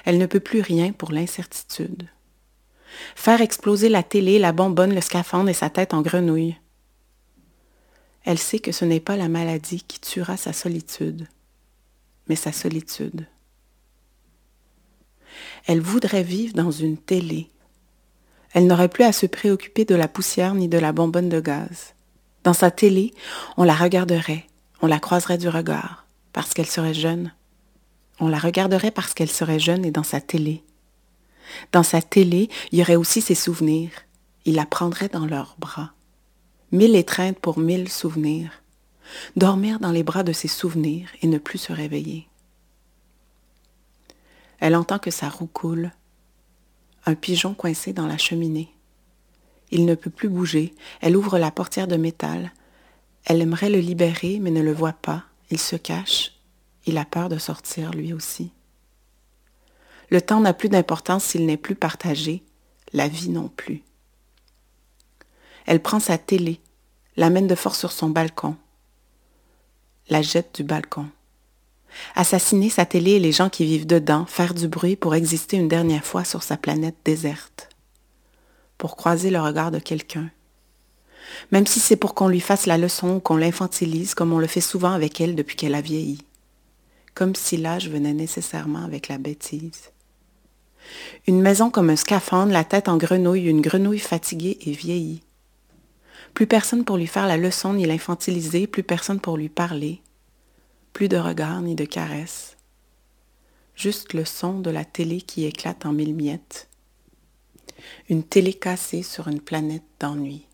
[0.06, 2.08] Elle ne peut plus rien pour l'incertitude.
[3.14, 6.56] Faire exploser la télé, la bonbonne, le scaphandre et sa tête en grenouille.
[8.24, 11.26] Elle sait que ce n'est pas la maladie qui tuera sa solitude,
[12.26, 13.26] mais sa solitude.
[15.66, 17.50] Elle voudrait vivre dans une télé
[18.52, 21.94] elle n'aurait plus à se préoccuper de la poussière ni de la bonbonne de gaz.
[22.42, 23.12] Dans sa télé,
[23.56, 24.46] on la regarderait,
[24.82, 27.32] on la croiserait du regard, parce qu'elle serait jeune.
[28.18, 30.62] On la regarderait parce qu'elle serait jeune et dans sa télé.
[31.72, 33.90] Dans sa télé, il y aurait aussi ses souvenirs.
[34.44, 35.92] Il la prendrait dans leurs bras.
[36.72, 38.62] Mille étreintes pour mille souvenirs.
[39.36, 42.28] Dormir dans les bras de ses souvenirs et ne plus se réveiller.
[44.60, 45.90] Elle entend que sa roue coule,
[47.14, 48.72] pigeon coincé dans la cheminée.
[49.70, 50.74] Il ne peut plus bouger.
[51.00, 52.52] Elle ouvre la portière de métal.
[53.24, 55.24] Elle aimerait le libérer, mais ne le voit pas.
[55.50, 56.32] Il se cache.
[56.86, 58.52] Il a peur de sortir lui aussi.
[60.08, 62.42] Le temps n'a plus d'importance s'il n'est plus partagé,
[62.92, 63.82] la vie non plus.
[65.66, 66.60] Elle prend sa télé,
[67.16, 68.56] l'amène de force sur son balcon,
[70.08, 71.08] la jette du balcon.
[72.14, 75.68] Assassiner sa télé et les gens qui vivent dedans, faire du bruit pour exister une
[75.68, 77.68] dernière fois sur sa planète déserte.
[78.78, 80.30] Pour croiser le regard de quelqu'un.
[81.52, 84.46] Même si c'est pour qu'on lui fasse la leçon ou qu'on l'infantilise comme on le
[84.46, 86.18] fait souvent avec elle depuis qu'elle a vieilli.
[87.14, 89.90] Comme si l'âge venait nécessairement avec la bêtise.
[91.26, 95.22] Une maison comme un scaphandre, la tête en grenouille, une grenouille fatiguée et vieillie.
[96.34, 100.00] Plus personne pour lui faire la leçon ni l'infantiliser, plus personne pour lui parler,
[100.92, 102.56] plus de regards ni de caresses.
[103.74, 106.68] Juste le son de la télé qui éclate en mille miettes.
[108.08, 110.46] Une télé cassée sur une planète d'ennui.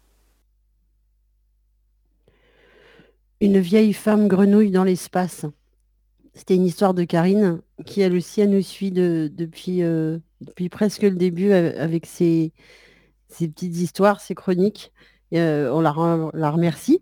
[3.40, 5.44] Une vieille femme grenouille dans l'espace.
[6.34, 11.16] C'était une histoire de Karine qui, elle aussi, elle nous suit euh, depuis presque le
[11.16, 12.52] début euh, avec ses,
[13.28, 14.92] petites histoires, ses chroniques.
[15.34, 17.00] Euh, on la remercie.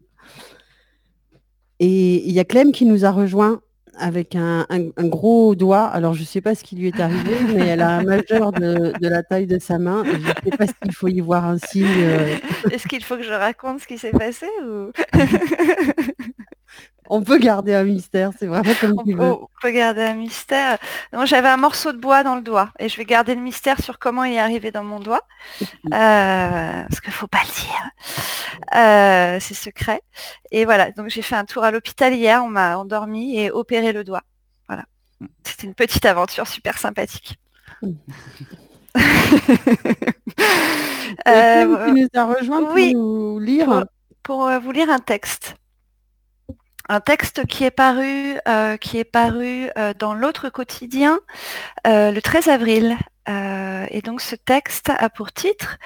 [1.81, 3.61] Et il y a Clem qui nous a rejoint
[3.97, 5.85] avec un, un- un gros doigt.
[5.85, 8.53] Alors, je ne sais pas ce qui lui est arrivé, mais elle a un majeur
[8.53, 10.05] de, de la taille de sa main.
[10.05, 11.87] Et Je ne sais pas s'il faut y voir un signe.
[11.87, 12.37] euh,
[12.71, 14.91] Est-ce qu'il faut que je raconte ce qui s'est passé ou?
[17.11, 19.33] On peut garder un mystère, c'est vraiment comme tu veux.
[19.33, 20.79] on peut garder un mystère
[21.13, 23.81] Non, j'avais un morceau de bois dans le doigt et je vais garder le mystère
[23.83, 25.23] sur comment il est arrivé dans mon doigt.
[25.93, 27.91] Euh, parce qu'il faut pas le dire.
[28.75, 30.01] Euh, c'est secret.
[30.51, 33.93] Et voilà, donc j'ai fait un tour à l'hôpital hier, on m'a endormi et opéré
[33.93, 34.23] le doigt.
[34.67, 34.85] Voilà.
[35.45, 37.39] C'était une petite aventure super sympathique.
[37.83, 37.97] Qui
[41.93, 43.67] nous a rejoint pour Euh, oui, nous lire.
[43.67, 43.85] Pour,
[44.23, 45.57] pour, euh, vous lire un texte.
[46.89, 51.19] Un texte qui est paru, euh, qui est paru euh, dans l'autre quotidien
[51.87, 52.97] euh, le 13 avril.
[53.27, 55.79] Euh, et donc ce texte a pour titre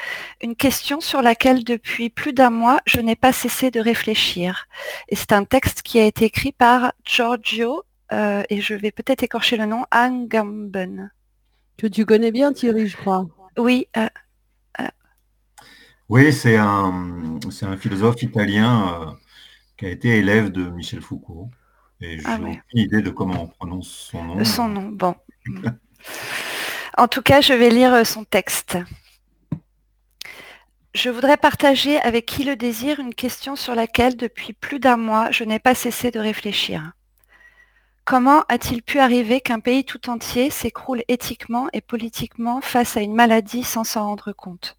[0.42, 4.66] une question sur laquelle depuis plus d'un mois je n'ai pas cessé de réfléchir.
[5.08, 9.22] Et c'est un texte qui a été écrit par Giorgio, euh, et je vais peut-être
[9.22, 11.12] écorcher le nom, Angamben.
[11.76, 13.26] Que tu connais bien Thierry, je crois.
[13.56, 14.08] Oui, euh,
[16.08, 19.27] Oui, c'est un, c'est un philosophe italien euh,
[19.78, 21.50] qui a été élève de Michel Foucault.
[22.00, 22.50] Et Ah ouais.
[22.50, 24.44] aucune idée de comment on prononce son nom.
[24.44, 25.14] son nom, bon.
[26.96, 28.78] En tout cas, je vais lire euh, son texte.
[30.94, 35.30] Je voudrais partager avec qui le désire une question sur laquelle, depuis plus d'un mois,
[35.30, 36.92] je n'ai pas cessé de réfléchir.
[38.04, 43.14] Comment a-t-il pu arriver qu'un pays tout entier s'écroule éthiquement et politiquement face à une
[43.14, 44.77] maladie sans s'en rendre compte?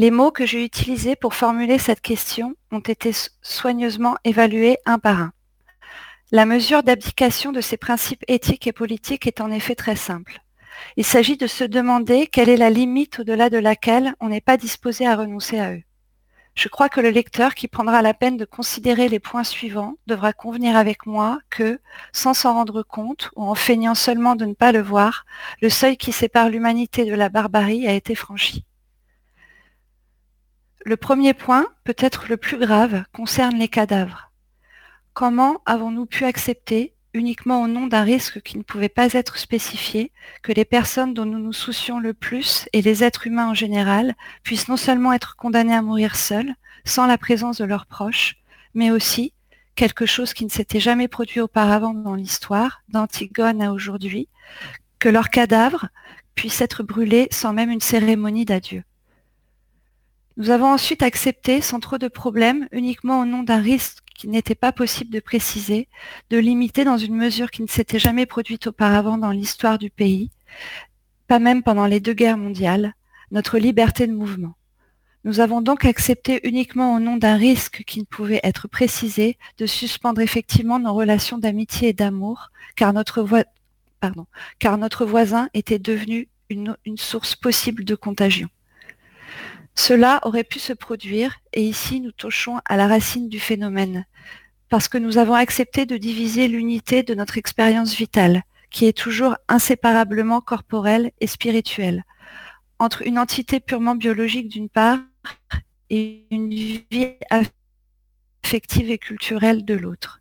[0.00, 5.00] Les mots que j'ai utilisés pour formuler cette question ont été so- soigneusement évalués un
[5.00, 5.32] par un.
[6.30, 10.40] La mesure d'abdication de ces principes éthiques et politiques est en effet très simple.
[10.96, 14.56] Il s'agit de se demander quelle est la limite au-delà de laquelle on n'est pas
[14.56, 15.82] disposé à renoncer à eux.
[16.54, 20.32] Je crois que le lecteur qui prendra la peine de considérer les points suivants devra
[20.32, 21.80] convenir avec moi que,
[22.12, 25.26] sans s'en rendre compte ou en feignant seulement de ne pas le voir,
[25.60, 28.64] le seuil qui sépare l'humanité de la barbarie a été franchi.
[30.88, 34.32] Le premier point, peut-être le plus grave, concerne les cadavres.
[35.12, 40.12] Comment avons-nous pu accepter, uniquement au nom d'un risque qui ne pouvait pas être spécifié,
[40.42, 44.14] que les personnes dont nous nous soucions le plus, et les êtres humains en général,
[44.44, 46.54] puissent non seulement être condamnés à mourir seuls,
[46.86, 48.36] sans la présence de leurs proches,
[48.72, 49.34] mais aussi,
[49.74, 54.30] quelque chose qui ne s'était jamais produit auparavant dans l'histoire, d'Antigone à aujourd'hui,
[54.98, 55.88] que leurs cadavres
[56.34, 58.84] puissent être brûlés sans même une cérémonie d'adieu.
[60.38, 64.54] Nous avons ensuite accepté, sans trop de problèmes, uniquement au nom d'un risque qu'il n'était
[64.54, 65.88] pas possible de préciser,
[66.30, 70.30] de limiter dans une mesure qui ne s'était jamais produite auparavant dans l'histoire du pays,
[71.26, 72.94] pas même pendant les deux guerres mondiales,
[73.32, 74.54] notre liberté de mouvement.
[75.24, 79.66] Nous avons donc accepté uniquement au nom d'un risque qui ne pouvait être précisé de
[79.66, 83.24] suspendre effectivement nos relations d'amitié et d'amour, car notre,
[85.04, 88.48] voisin était devenu une source possible de contagion.
[89.78, 94.06] Cela aurait pu se produire, et ici nous touchons à la racine du phénomène,
[94.68, 99.36] parce que nous avons accepté de diviser l'unité de notre expérience vitale, qui est toujours
[99.46, 102.02] inséparablement corporelle et spirituelle,
[102.80, 104.98] entre une entité purement biologique d'une part
[105.90, 107.14] et une vie
[108.42, 110.17] affective et culturelle de l'autre.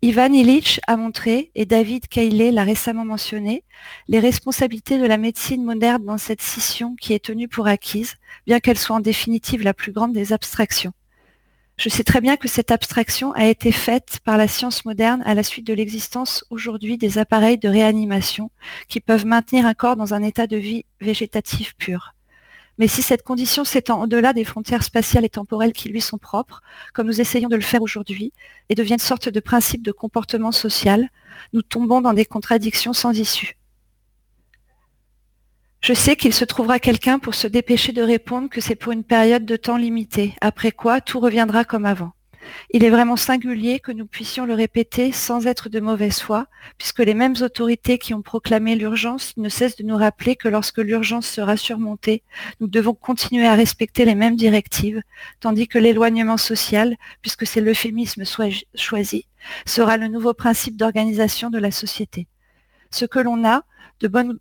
[0.00, 3.64] Ivan Illich a montré, et David Cayley l'a récemment mentionné,
[4.06, 8.14] les responsabilités de la médecine moderne dans cette scission qui est tenue pour acquise,
[8.46, 10.92] bien qu'elle soit en définitive la plus grande des abstractions.
[11.78, 15.34] Je sais très bien que cette abstraction a été faite par la science moderne à
[15.34, 18.52] la suite de l'existence aujourd'hui des appareils de réanimation
[18.86, 22.14] qui peuvent maintenir un corps dans un état de vie végétatif pur.
[22.78, 26.62] Mais si cette condition s'étend au-delà des frontières spatiales et temporelles qui lui sont propres,
[26.94, 28.32] comme nous essayons de le faire aujourd'hui,
[28.68, 31.08] et devient une sorte de principe de comportement social,
[31.52, 33.56] nous tombons dans des contradictions sans issue.
[35.80, 39.04] Je sais qu'il se trouvera quelqu'un pour se dépêcher de répondre que c'est pour une
[39.04, 42.12] période de temps limitée, après quoi tout reviendra comme avant.
[42.70, 46.46] Il est vraiment singulier que nous puissions le répéter sans être de mauvaise foi,
[46.76, 50.78] puisque les mêmes autorités qui ont proclamé l'urgence ne cessent de nous rappeler que lorsque
[50.78, 52.22] l'urgence sera surmontée,
[52.60, 55.02] nous devons continuer à respecter les mêmes directives,
[55.40, 58.24] tandis que l'éloignement social, puisque c'est l'euphémisme
[58.74, 59.26] choisi,
[59.66, 62.26] sera le nouveau principe d'organisation de la société.
[62.90, 63.62] Ce que l'on a,
[64.00, 64.38] de bonne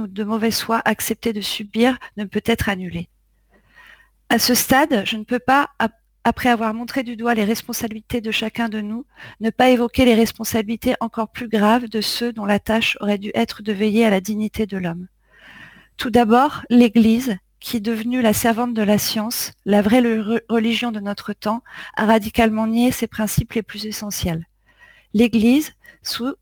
[0.00, 3.08] ou de mauvaise foi, accepté de subir ne peut être annulé.
[4.28, 5.70] À ce stade, je ne peux pas
[6.24, 9.04] après avoir montré du doigt les responsabilités de chacun de nous,
[9.40, 13.30] ne pas évoquer les responsabilités encore plus graves de ceux dont la tâche aurait dû
[13.34, 15.06] être de veiller à la dignité de l'homme.
[15.98, 20.02] Tout d'abord, l'Église, qui est devenue la servante de la science, la vraie
[20.48, 21.62] religion de notre temps,
[21.96, 24.46] a radicalement nié ses principes les plus essentiels.
[25.12, 25.72] L'Église,
[26.02, 26.34] sous,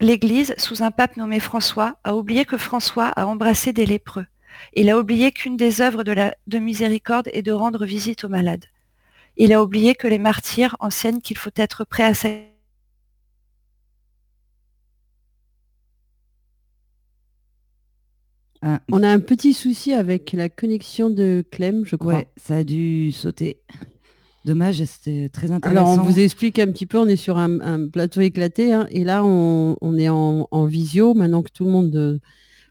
[0.00, 4.26] l'Église, sous un pape nommé François, a oublié que François a embrassé des lépreux.
[4.74, 8.28] Il a oublié qu'une des œuvres de, la, de miséricorde est de rendre visite aux
[8.28, 8.66] malades.
[9.36, 12.12] Il a oublié que les martyrs enseignent qu'il faut être prêt à
[18.64, 22.14] ah, on a un petit souci avec la connexion de Clem, je crois.
[22.14, 23.60] Ouais, ça a dû sauter.
[24.44, 25.80] Dommage, c'était très intéressant.
[25.80, 29.04] Alors, on vous explique un petit peu, on est sur un, plateau éclaté, hein, et
[29.04, 32.18] là, on, est en, visio, maintenant que tout le monde euh,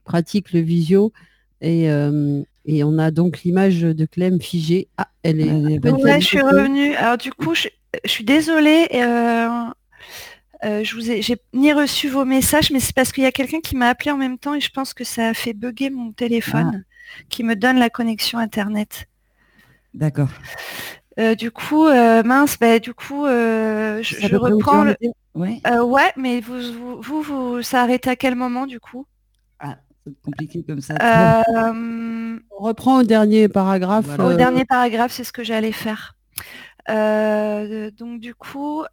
[0.03, 1.14] pratique le visio,
[1.62, 4.88] et, euh, et on a donc l'image de Clem figée.
[4.97, 5.80] Ah, elle est.
[5.89, 6.95] ouais, je suis revenue.
[6.95, 7.68] Alors du coup, je,
[8.05, 8.88] suis désolée.
[8.95, 9.47] Euh,
[10.64, 13.32] euh, je vous ai, j'ai ni reçu vos messages, mais c'est parce qu'il y a
[13.32, 15.89] quelqu'un qui m'a appelé en même temps et je pense que ça a fait bugger
[15.89, 17.22] mon téléphone, ah.
[17.30, 19.07] qui me donne la connexion internet.
[19.93, 20.30] D'accord.
[21.20, 24.84] Euh, du coup, mince, bah, du coup, je, reprends.
[24.84, 24.95] Le...
[25.34, 25.62] Ouais.
[25.80, 29.05] ouais, mais vous, vous, vous, ça arrête à quel moment du coup?
[30.06, 30.95] C'est compliqué comme ça.
[30.95, 34.20] Euh, On reprend au dernier paragraphe.
[34.20, 36.16] Au euh, dernier paragraphe, c'est ce que j'allais faire.
[36.89, 38.84] Euh, donc du coup,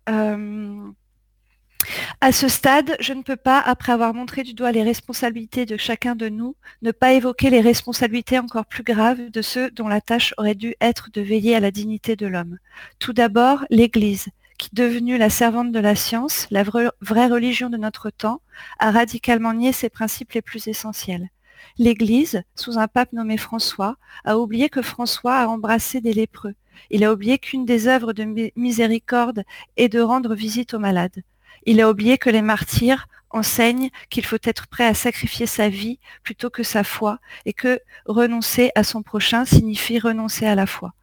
[2.20, 5.76] à ce stade, je ne peux pas, après avoir montré du doigt les responsabilités de
[5.76, 10.00] chacun de nous, ne pas évoquer les responsabilités encore plus graves de ceux dont la
[10.00, 12.58] tâche aurait dû être de veiller à la dignité de l'homme.
[12.98, 14.26] Tout d'abord, l'Église,
[14.58, 18.42] qui, devenue la servante de la science, la vraie religion de notre temps,
[18.78, 21.30] a radicalement nié ses principes les plus essentiels.
[21.78, 26.54] L'Église, sous un pape nommé François, a oublié que François a embrassé des lépreux.
[26.90, 29.44] Il a oublié qu'une des œuvres de miséricorde
[29.76, 31.22] est de rendre visite aux malades.
[31.66, 35.98] Il a oublié que les martyrs enseignent qu'il faut être prêt à sacrifier sa vie
[36.22, 40.94] plutôt que sa foi et que renoncer à son prochain signifie renoncer à la foi.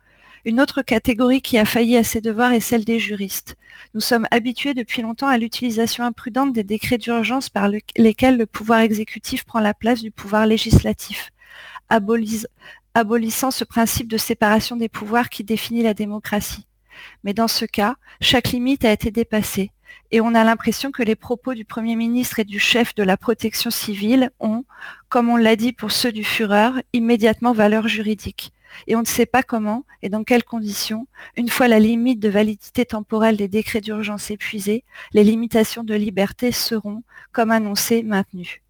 [0.47, 3.55] Une autre catégorie qui a failli à ses devoirs est celle des juristes.
[3.95, 7.67] Nous sommes habitués depuis longtemps à l'utilisation imprudente des décrets d'urgence par
[7.97, 11.31] lesquels le pouvoir exécutif prend la place du pouvoir législatif,
[11.89, 16.67] abolissant ce principe de séparation des pouvoirs qui définit la démocratie.
[17.23, 19.71] Mais dans ce cas, chaque limite a été dépassée
[20.11, 23.17] et on a l'impression que les propos du Premier ministre et du chef de la
[23.17, 24.63] protection civile ont,
[25.09, 28.51] comme on l'a dit pour ceux du Führer, immédiatement valeur juridique
[28.88, 32.30] et on ne sait pas comment et dans quelles conditions, une fois la limite de
[32.30, 38.61] validité temporelle des décrets d'urgence épuisée, les limitations de liberté seront, comme annoncé, maintenues.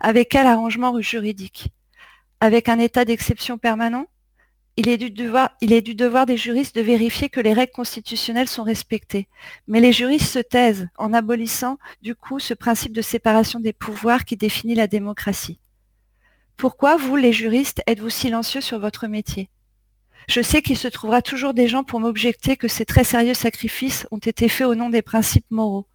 [0.00, 1.68] Avec quel arrangement juridique?
[2.40, 4.06] Avec un état d'exception permanent?
[4.78, 7.72] Il est, du devoir, il est du devoir des juristes de vérifier que les règles
[7.72, 9.28] constitutionnelles sont respectées.
[9.68, 14.24] Mais les juristes se taisent en abolissant du coup ce principe de séparation des pouvoirs
[14.24, 15.58] qui définit la démocratie.
[16.56, 19.48] Pourquoi, vous, les juristes, êtes-vous silencieux sur votre métier?
[20.28, 24.06] Je sais qu'il se trouvera toujours des gens pour m'objecter que ces très sérieux sacrifices
[24.12, 25.86] ont été faits au nom des principes moraux.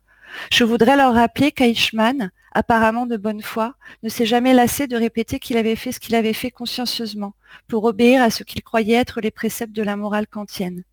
[0.52, 5.40] Je voudrais leur rappeler qu'Eichmann, apparemment de bonne foi, ne s'est jamais lassé de répéter
[5.40, 7.34] qu'il avait fait ce qu'il avait fait consciencieusement,
[7.68, 10.84] pour obéir à ce qu'il croyait être les préceptes de la morale kantienne.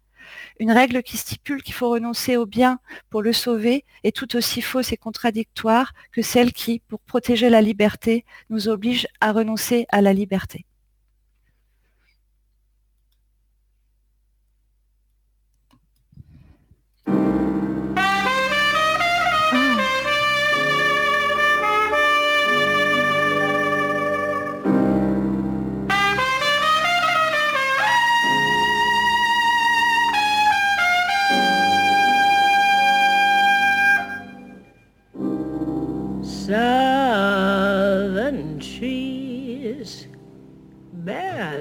[0.61, 2.79] Une règle qui stipule qu'il faut renoncer au bien
[3.11, 7.63] pour le sauver est tout aussi fausse et contradictoire que celle qui, pour protéger la
[7.63, 10.65] liberté, nous oblige à renoncer à la liberté.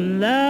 [0.00, 0.49] love.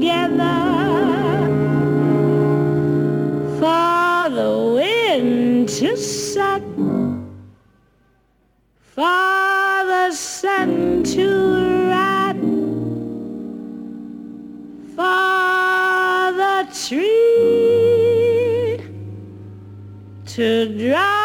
[0.00, 0.58] together,
[3.58, 6.62] for the wind to suck,
[8.80, 11.26] for the sun to
[11.90, 12.36] rot,
[14.96, 16.56] for the
[16.88, 18.00] tree
[20.24, 20.48] to
[20.78, 21.20] drop.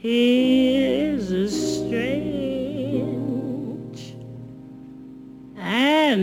[0.00, 0.63] Here's
[6.14, 6.20] Un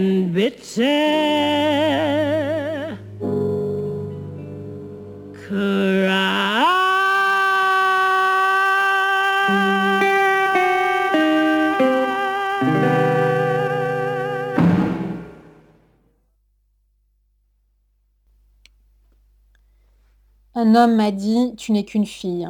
[20.75, 22.47] homme m'a dit, tu n'es qu'une fille,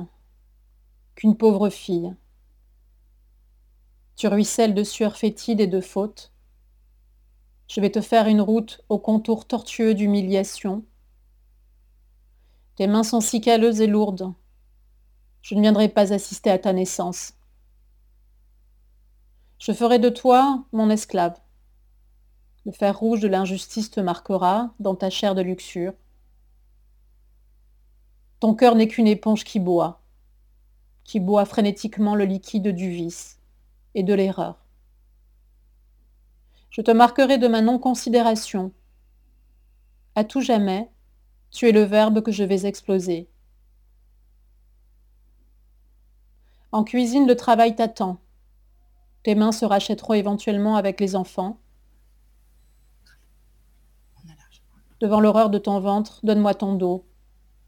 [1.15, 2.13] qu'une pauvre fille.
[4.15, 6.31] Tu ruisselles de sueur fétide et de faute.
[7.73, 10.83] Je vais te faire une route au contour tortueux d'humiliation.
[12.75, 14.33] Tes mains sont si calleuses et lourdes.
[15.41, 17.31] Je ne viendrai pas assister à ta naissance.
[19.57, 21.39] Je ferai de toi mon esclave.
[22.65, 25.93] Le fer rouge de l'injustice te marquera dans ta chair de luxure.
[28.41, 30.03] Ton cœur n'est qu'une éponge qui boit,
[31.05, 33.39] qui boit frénétiquement le liquide du vice
[33.95, 34.61] et de l'erreur.
[36.71, 38.71] Je te marquerai de ma non-considération.
[40.15, 40.89] À tout jamais,
[41.51, 43.29] tu es le verbe que je vais exploser.
[46.71, 48.21] En cuisine, le travail t'attend.
[49.23, 51.59] Tes mains se rachèteront éventuellement avec les enfants.
[55.01, 57.05] Devant l'horreur de ton ventre, donne-moi ton dos.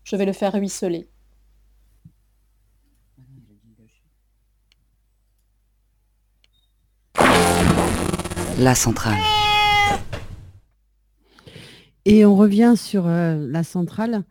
[0.06, 1.10] Je vais le faire ruisseler.
[8.60, 9.18] La centrale.
[12.06, 14.24] Et on revient sur euh, la centrale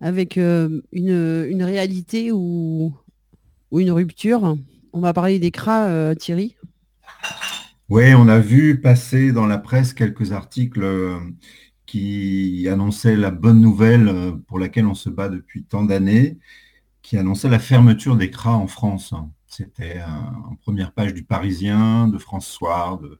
[0.00, 2.94] avec euh, une, une réalité ou,
[3.70, 4.56] ou une rupture.
[4.92, 6.56] On va parler des cras, euh, Thierry.
[7.88, 10.84] Oui, on a vu passer dans la presse quelques articles
[11.84, 16.38] qui annonçaient la bonne nouvelle pour laquelle on se bat depuis tant d'années,
[17.02, 19.14] qui annonçait la fermeture des cras en France.
[19.56, 23.18] C'était euh, en première page du Parisien, de France Soir, de,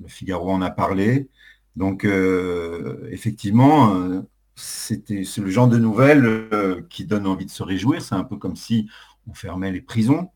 [0.00, 1.28] le Figaro en a parlé.
[1.76, 4.22] Donc, euh, effectivement, euh,
[4.54, 8.02] c'est le genre de nouvelles euh, qui donne envie de se réjouir.
[8.02, 8.88] C'est un peu comme si
[9.26, 10.30] on fermait les prisons.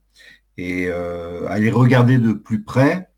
[0.59, 3.11] Et à les regarder de plus près,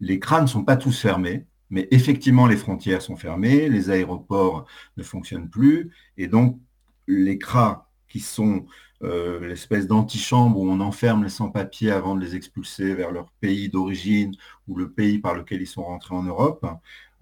[0.00, 4.66] les crânes ne sont pas tous fermés, mais effectivement, les frontières sont fermées, les aéroports
[4.96, 6.60] ne fonctionnent plus, et donc
[7.08, 8.66] les cras qui sont
[9.02, 13.68] euh, l'espèce d'antichambre où on enferme les sans-papiers avant de les expulser vers leur pays
[13.68, 14.34] d'origine
[14.68, 16.66] ou le pays par lequel ils sont rentrés en Europe,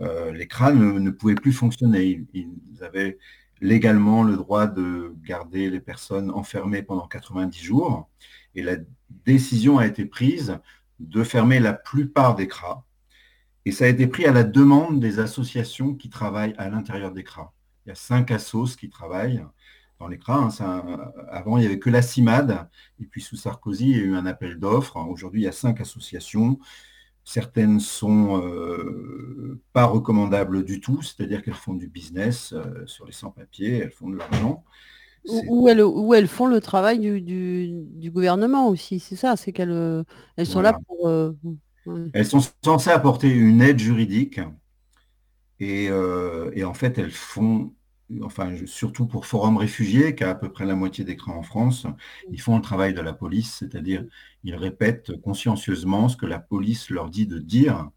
[0.01, 2.27] euh, les crânes ne, pouvaient plus fonctionner.
[2.35, 3.19] Ils, ils avaient
[3.61, 8.09] légalement le droit de garder les personnes enfermées pendant 90 jours.
[8.55, 8.77] Et la
[9.25, 10.59] décision a été prise
[11.01, 12.85] de fermer la plupart des CRA.
[13.65, 17.23] Et ça a été pris à la demande des associations qui travaillent à l'intérieur des
[17.23, 17.53] CRA.
[17.87, 19.45] Il y a cinq assos qui travaillent
[20.03, 20.37] dans les CRA.
[20.39, 20.49] hein.
[20.61, 22.69] Un- avant, il n'y avait que la CIMAD.
[23.01, 24.97] Et puis sous Sarkozy, il y a eu un appel d'offres.
[24.97, 26.59] Aujourd'hui, il y a cinq associations.
[27.25, 33.13] Certaines sont euh, pas recommandables du tout, c'est-à-dire qu'elles font du business euh, sur les
[33.13, 34.65] sans-papiers, elles font de l'argent.
[35.29, 39.37] Où, où elles, où elles font le travail du, du- du gouvernement aussi, c'est ça,
[39.37, 40.05] c'est qu'elles
[40.37, 41.07] elles sont là pour...
[41.09, 41.33] euh,
[41.87, 42.11] ouais.
[42.13, 44.41] Elles sont censées apporter une aide juridique
[45.61, 45.85] et,
[46.55, 47.73] et en fait elles font,
[48.23, 51.87] enfin surtout pour Forum Réfugiés, qui a à peu près la moitié d'écran en France,
[52.31, 54.05] ils font le travail de la police, c'est-à-dire
[54.45, 57.91] ils répètent consciencieusement ce que la police leur dit de dire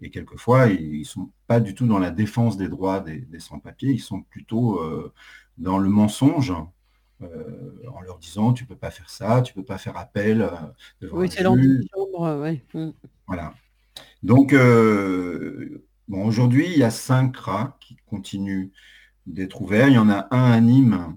[0.00, 3.40] et quelquefois ils ne sont pas du tout dans la défense des droits des, des
[3.40, 5.12] sans-papiers, ils sont plutôt euh,
[5.58, 6.52] dans le mensonge.
[7.22, 10.50] euh, en leur disant tu peux pas faire ça, tu peux pas faire appel euh,
[11.00, 12.64] devant Oui, c'est ouais.
[12.74, 12.90] Mm.
[13.26, 13.54] Voilà.
[14.22, 18.70] Donc, euh, Bon, aujourd'hui, il y a cinq CRA qui continuent
[19.26, 19.88] d'être ouverts.
[19.88, 21.16] Il y en a un à Nîmes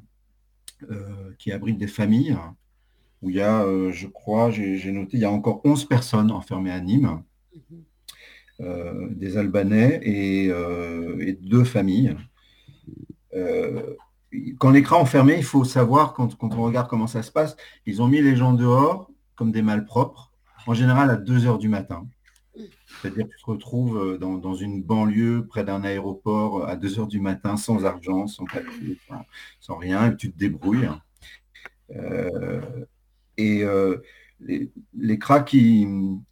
[0.90, 2.38] euh, qui abrite des familles,
[3.22, 6.32] où il y a, euh, je crois, j'ai noté, il y a encore 11 personnes
[6.32, 7.24] enfermées à Nîmes,
[8.62, 12.16] euh, des Albanais et, et deux familles.
[14.60, 17.32] quand les CRA ont fermé, il faut savoir, quand, quand on regarde comment ça se
[17.32, 17.56] passe,
[17.86, 20.32] ils ont mis les gens dehors comme des malpropres,
[20.68, 22.08] en général à 2 heures du matin.
[23.02, 27.00] C'est-à-dire que tu te retrouves euh, dans, une banlieue près d'un aéroport euh, à 2
[27.00, 28.46] heures du matin sans argent, sans
[29.60, 30.90] sans, rien, et tu te débrouilles.
[31.96, 32.62] Euh,
[33.38, 33.66] et
[34.40, 35.88] les, les cracks qui,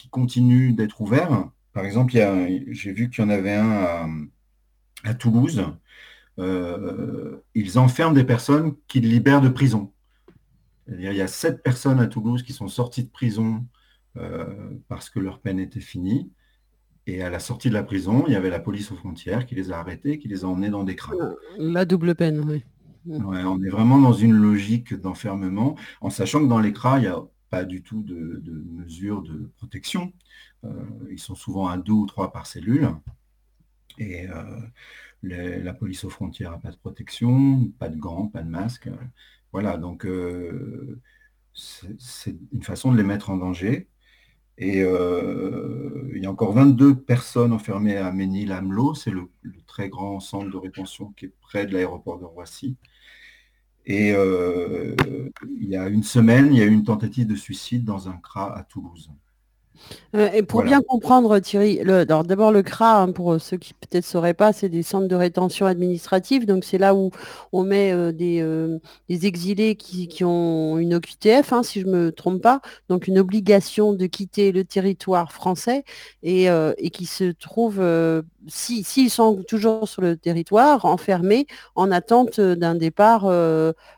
[0.10, 4.28] continuent d'être ouverts, par exemple, j'ai vu qu'il y en avait un
[5.04, 5.66] à, Toulouse,
[6.38, 9.92] ils enferment des personnes qu'ils libèrent de prison.
[10.88, 13.66] il y a sept personnes à Toulouse qui sont sorties de prison
[14.88, 16.32] parce que leur peine était finie.
[17.06, 19.56] Et à la sortie de la prison, il y avait la police aux frontières qui
[19.56, 21.20] les a arrêtés, qui les a emmenés dans des crânes.
[21.20, 22.64] Euh, la double peine, oui.
[23.08, 27.08] on est vraiment dans une logique d'enfermement, en sachant que dans les CRA, il n'y
[27.08, 28.42] a pas du tout de,
[28.72, 30.14] mesures de protection.
[30.64, 30.72] Euh,
[31.12, 32.90] ils sont souvent à deux ou trois par cellule.
[33.98, 38.50] Et euh, la police aux frontières n'a pas de protection, pas de gants, pas de
[38.50, 38.90] masque.
[39.52, 40.08] Voilà, donc
[41.54, 43.90] c'est une façon de les mettre en danger.
[44.58, 49.30] Et euh, il y a encore 22 personnes enfermées à Ménil-Amelot, c'est le,
[49.66, 52.78] très grand centre de rétention qui est près de l'aéroport de Roissy.
[53.86, 54.96] Et euh,
[55.60, 58.18] il y a une semaine, il y a eu une tentative de suicide dans un
[58.18, 59.10] CRA à Toulouse.
[60.16, 64.10] Euh, et pour bien comprendre, Thierry, d'abord le CRA, hein, pour ceux qui peut-être ne
[64.10, 66.46] sauraient pas, c'est des centres de rétention administrative.
[66.46, 67.12] Donc c'est là où
[67.52, 68.80] on met euh, euh,
[69.10, 73.18] des, exilés qui, ont une OQTF, hein, si je ne me trompe pas, donc une
[73.18, 75.84] obligation de quitter le territoire français
[76.22, 76.48] et,
[76.92, 77.84] qui se trouvent,
[78.48, 83.28] s'ils si, sont toujours sur le territoire, enfermés en attente d'un départ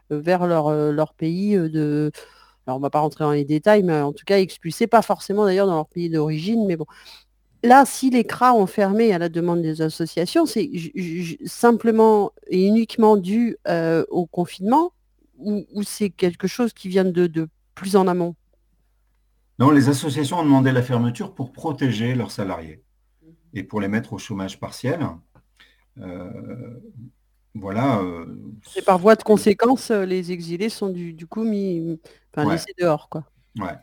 [0.09, 2.11] vers leur, leur pays de
[2.65, 5.01] alors on ne va pas rentrer dans les détails, mais en tout cas expulsés, pas
[5.01, 6.85] forcément d'ailleurs dans leur pays d'origine, mais bon.
[7.63, 10.69] Là, si les CRA ont fermé à la demande des associations, c'est
[11.45, 14.91] simplement et uniquement dû euh, au confinement
[15.37, 18.35] ou, c'est quelque chose qui vient de, plus en amont?
[19.59, 22.83] Non, les associations ont demandé la fermeture pour protéger leurs salariés
[23.53, 25.05] et pour les mettre au chômage partiel.
[25.97, 26.29] Euh,
[27.55, 27.99] voilà.
[27.99, 28.25] Euh,
[28.75, 31.97] et par voie de conséquence, les exilés sont du coup mis,
[32.37, 33.23] Enfin, dehors, quoi.
[33.57, 33.77] Ouais.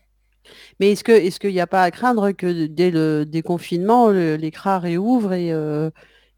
[0.81, 4.51] Mais est-ce que est-ce qu'il n'y a pas à craindre que dès le déconfinement, les
[4.51, 5.91] CRA réouvrent et, euh,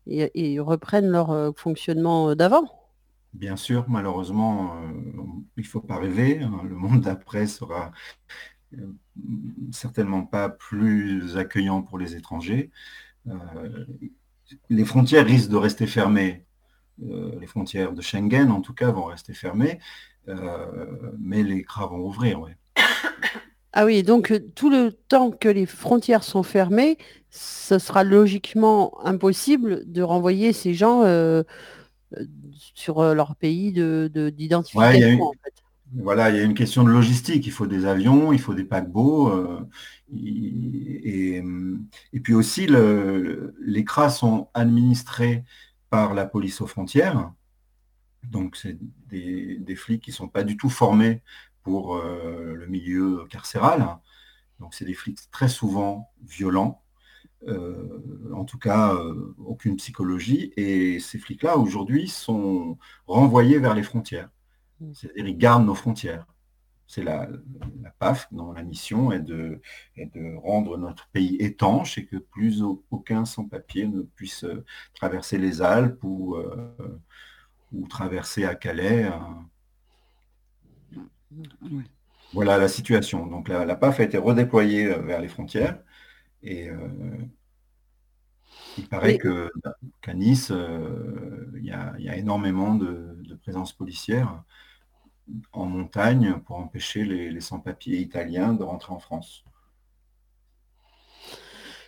[0.06, 2.66] et, reprennent leur euh, fonctionnement d'avant?
[3.32, 4.92] Bien sûr, malheureusement, euh,
[5.56, 6.40] il ne faut pas rêver.
[6.40, 6.60] Hein.
[6.68, 7.92] le monde d'après sera
[9.70, 12.70] certainement pas plus accueillant pour les étrangers.
[14.68, 16.44] les frontières risquent de rester fermées.
[16.98, 19.80] Les frontières de Schengen, en tout cas, vont rester fermées.
[20.28, 20.86] Euh,
[21.18, 22.50] mais les CRA vont ouvrir, oui.
[23.76, 26.96] Ah oui, donc euh, tout le temps que les frontières sont fermées,
[27.30, 31.42] ce sera logiquement impossible de renvoyer ces gens euh,
[32.74, 35.32] sur leur pays d'identification.
[35.96, 37.46] Voilà, il y a une question de logistique.
[37.46, 39.32] Il faut des avions, il faut des paquebots.
[40.12, 41.42] et,
[42.22, 45.44] puis aussi, les CRA sont administrés
[45.94, 47.32] par la police aux frontières.
[48.24, 48.76] Donc, c'est
[49.06, 51.22] des, flics qui ne sont pas du tout formés
[51.62, 53.98] pour euh, le milieu carcéral.
[54.58, 56.82] Donc, c'est des flics très souvent violents,
[57.46, 60.52] euh, en tout cas, euh, aucune psychologie.
[60.56, 62.76] Et ces flics-là, aujourd'hui, sont
[63.06, 64.30] renvoyés vers les frontières.
[64.80, 64.94] Mmh.
[64.94, 66.26] C'est-à-dire, ils gardent nos frontières.
[66.86, 67.28] C'est la,
[67.98, 69.60] PAF dont la mission est de,
[69.96, 74.44] de, rendre notre pays étanche et que plus aucun sans-papier ne puisse
[74.94, 76.36] traverser les Alpes ou
[77.74, 79.10] ou traverser à Calais.
[81.32, 81.80] Euh,
[82.32, 83.26] voilà la situation.
[83.26, 85.78] Donc la, PAF a été redéployée euh, vers les frontières
[86.42, 86.78] et euh,
[88.78, 94.42] il paraît qu'à Nice, il y, a énormément de, présence policière
[95.52, 99.44] en montagne pour empêcher les sans-papiers italiens de rentrer en France.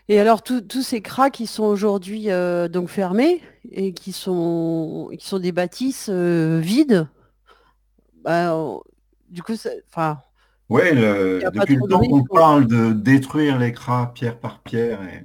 [0.08, 3.42] Et alors tous ces cras qui sont aujourd'hui euh, donc fermés
[3.72, 7.08] et qui sont, qui sont des bâtisses euh, vides,
[8.22, 8.56] bah,
[9.28, 9.54] du coup,
[9.88, 10.18] enfin.
[10.68, 15.24] Oui, depuis le temps qu'on parle de détruire les cras pierre par pierre, et,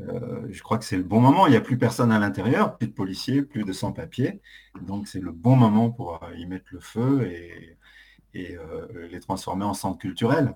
[0.00, 1.46] euh, je crois que c'est le bon moment.
[1.46, 4.40] Il n'y a plus personne à l'intérieur, plus de policiers, plus de sans-papiers.
[4.82, 7.78] Donc c'est le bon moment pour y mettre le feu et,
[8.34, 8.56] et
[9.10, 10.54] les transformer en centre culturel.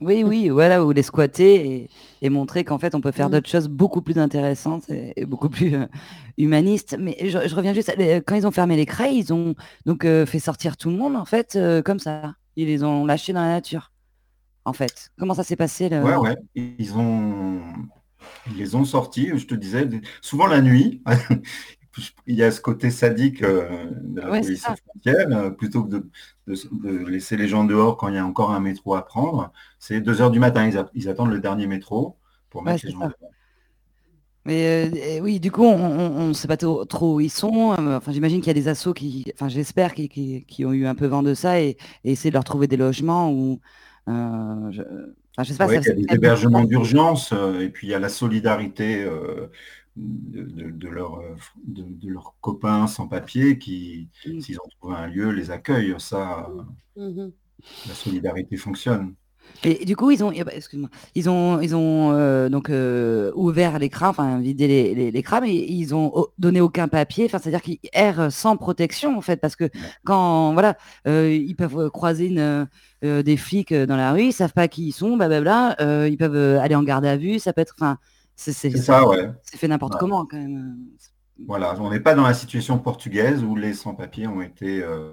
[0.00, 1.90] Oui, oui, voilà, ou les squatter et,
[2.22, 3.32] et montrer qu'en fait, on peut faire Mmh.
[3.32, 5.86] d'autres choses beaucoup plus intéressantes et, et beaucoup plus euh,
[6.38, 6.96] humanistes.
[6.98, 9.54] Mais je, je reviens juste, à- quand ils ont fermé les craies, ils ont
[9.86, 12.34] donc euh, fait sortir tout le monde, en fait, euh, comme ça.
[12.56, 13.92] Ils les ont lâchés dans la nature,
[14.64, 15.10] en fait.
[15.18, 16.02] Comment ça s'est passé le...
[16.02, 16.36] Ouais, ouais.
[16.56, 17.60] Ils ont,
[18.46, 19.88] ils les ont sortis, je te disais,
[20.20, 21.02] souvent la nuit.
[22.26, 25.90] Il y a ce côté sadique euh, de la Ouais, police frontières, euh, plutôt que
[25.90, 26.10] de,
[26.46, 26.54] de-
[26.88, 29.52] de laisser les gens dehors quand il y a encore un métro à prendre.
[29.78, 32.18] C'est 2 heures du matin, ils, a- ils attendent le dernier métro
[32.50, 33.12] pour Ouais, mettre les gens ça.
[33.20, 33.34] dehors.
[34.44, 36.84] Mais euh, oui, du coup, on ne sait pas trop,
[37.16, 37.72] où ils sont.
[37.78, 40.72] Euh, Enfin, j'imagine qu'il y a des assos qui, enfin, j'espère, qui, qui, qui ont
[40.72, 43.60] eu un peu vent de ça et, et essayer de leur trouver des logements ou,
[44.08, 44.72] euh,
[45.36, 45.66] enfin, je sais pas.
[45.66, 48.08] Ouais, ça- il y a des hébergements d'urgence euh, et puis il y a la
[48.08, 49.48] solidarité euh,
[49.96, 51.34] de, de- euh,
[51.66, 54.40] de, de leurs copains sans papier qui, Mm.
[54.40, 55.94] s'ils ont trouvé un lieu, les accueillent.
[55.98, 56.48] Ça,
[56.96, 57.32] Mhm.
[57.86, 59.14] la solidarité fonctionne.
[59.64, 63.30] Et du coup, ils ont, eh ben, excuse-moi, ils ont, ils ont euh, donc euh,
[63.36, 67.26] ouvert les enfin vidé les, les, et ils ont o- donné aucun papier.
[67.26, 69.70] Enfin, c'est-à-dire qu'ils errent sans protection en fait, parce que
[70.04, 72.66] quand voilà, euh, ils peuvent croiser une,
[73.02, 75.76] des flics dans la rue, ils savent pas qui ils sont, blablabla.
[76.08, 77.98] ils peuvent aller en garde à vue, ça peut être, enfin,
[78.34, 79.30] c'est ça, ouais.
[79.44, 80.00] c'est fait n'importe Ouais.
[80.00, 80.76] comment quand même.
[81.48, 85.12] Voilà, on n'est pas dans la situation portugaise où les sans-papiers ont été euh,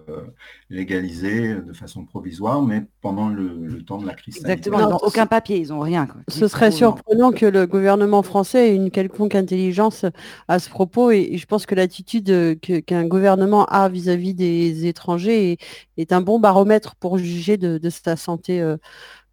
[0.69, 4.97] légalisés de façon provisoire, mais pendant le, le temps de la crise Exactement, sanitaire.
[4.99, 6.05] ils n'ont aucun papier, ils ont rien.
[6.05, 6.21] Quoi.
[6.27, 10.05] Ce serait surprenant que le gouvernement français ait une quelconque intelligence
[10.47, 14.85] à ce propos et, et je pense que l'attitude euh, qu'un gouvernement a vis-à-vis des
[14.85, 15.57] étrangers est,
[15.97, 18.77] est un bon baromètre pour juger de, de sa santé euh,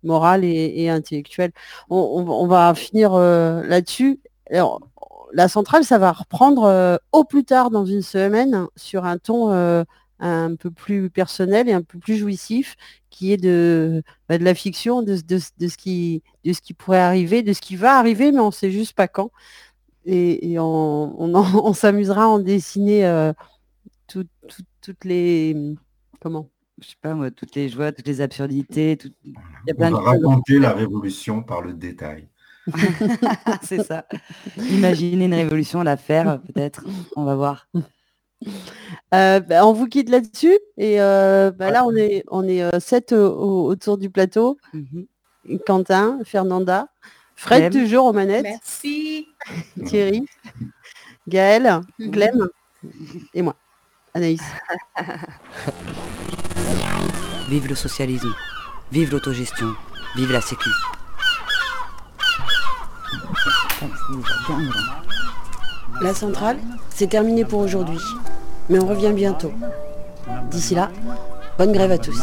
[0.05, 1.53] morale et, et intellectuelle.
[1.91, 4.21] On, on- on va finir euh, là-dessus.
[5.37, 9.53] La centrale, ça va reprendre euh, au plus tard dans une semaine sur un ton
[9.53, 9.85] euh,
[10.19, 12.75] un peu plus personnel et un peu plus jouissif,
[13.11, 16.73] qui est de, bah, de la fiction, de, de- de ce qui, de ce qui
[16.73, 19.31] pourrait arriver, de ce qui va arriver, mais on ne sait juste pas quand.
[20.07, 23.35] Et, et on, on en- on s'amusera à en dessiner euh,
[24.07, 25.55] tout- tout- toutes les...
[26.19, 26.49] Comment?
[26.81, 29.33] Je sais pas moi, toutes les joies, toutes les absurdités, tout- il
[29.67, 30.05] y a On va de choses.
[30.07, 32.27] raconter la révolution par le détail.
[33.63, 34.07] c'est ça.
[34.59, 36.85] Imaginer une révolution, la faire, peut-être.
[37.17, 37.69] On va voir.
[39.15, 40.59] Euh, bah, on vous quitte là-dessus.
[40.77, 44.59] Et euh, bah, là, on est, on est euh, sept au- au- autour du plateau.
[45.65, 46.89] Quentin, Fernanda,
[47.37, 47.83] Fred Clem.
[47.85, 48.43] toujours aux manettes.
[48.43, 49.29] Merci.
[49.87, 50.27] Thierry,
[51.29, 51.81] Gaël,
[52.13, 52.49] Clem
[53.33, 53.55] et moi,
[54.15, 54.43] Anaïs.
[57.49, 58.35] Vive le socialisme,
[58.91, 59.69] vive l'autogestion,
[60.17, 60.69] vive la sécu.
[66.03, 66.59] La centrale,
[66.91, 68.01] c'est terminé pour aujourd'hui.
[68.69, 69.53] Mais on revient bientôt.
[70.51, 70.91] D'ici là,
[71.59, 72.21] bonne grève à tous.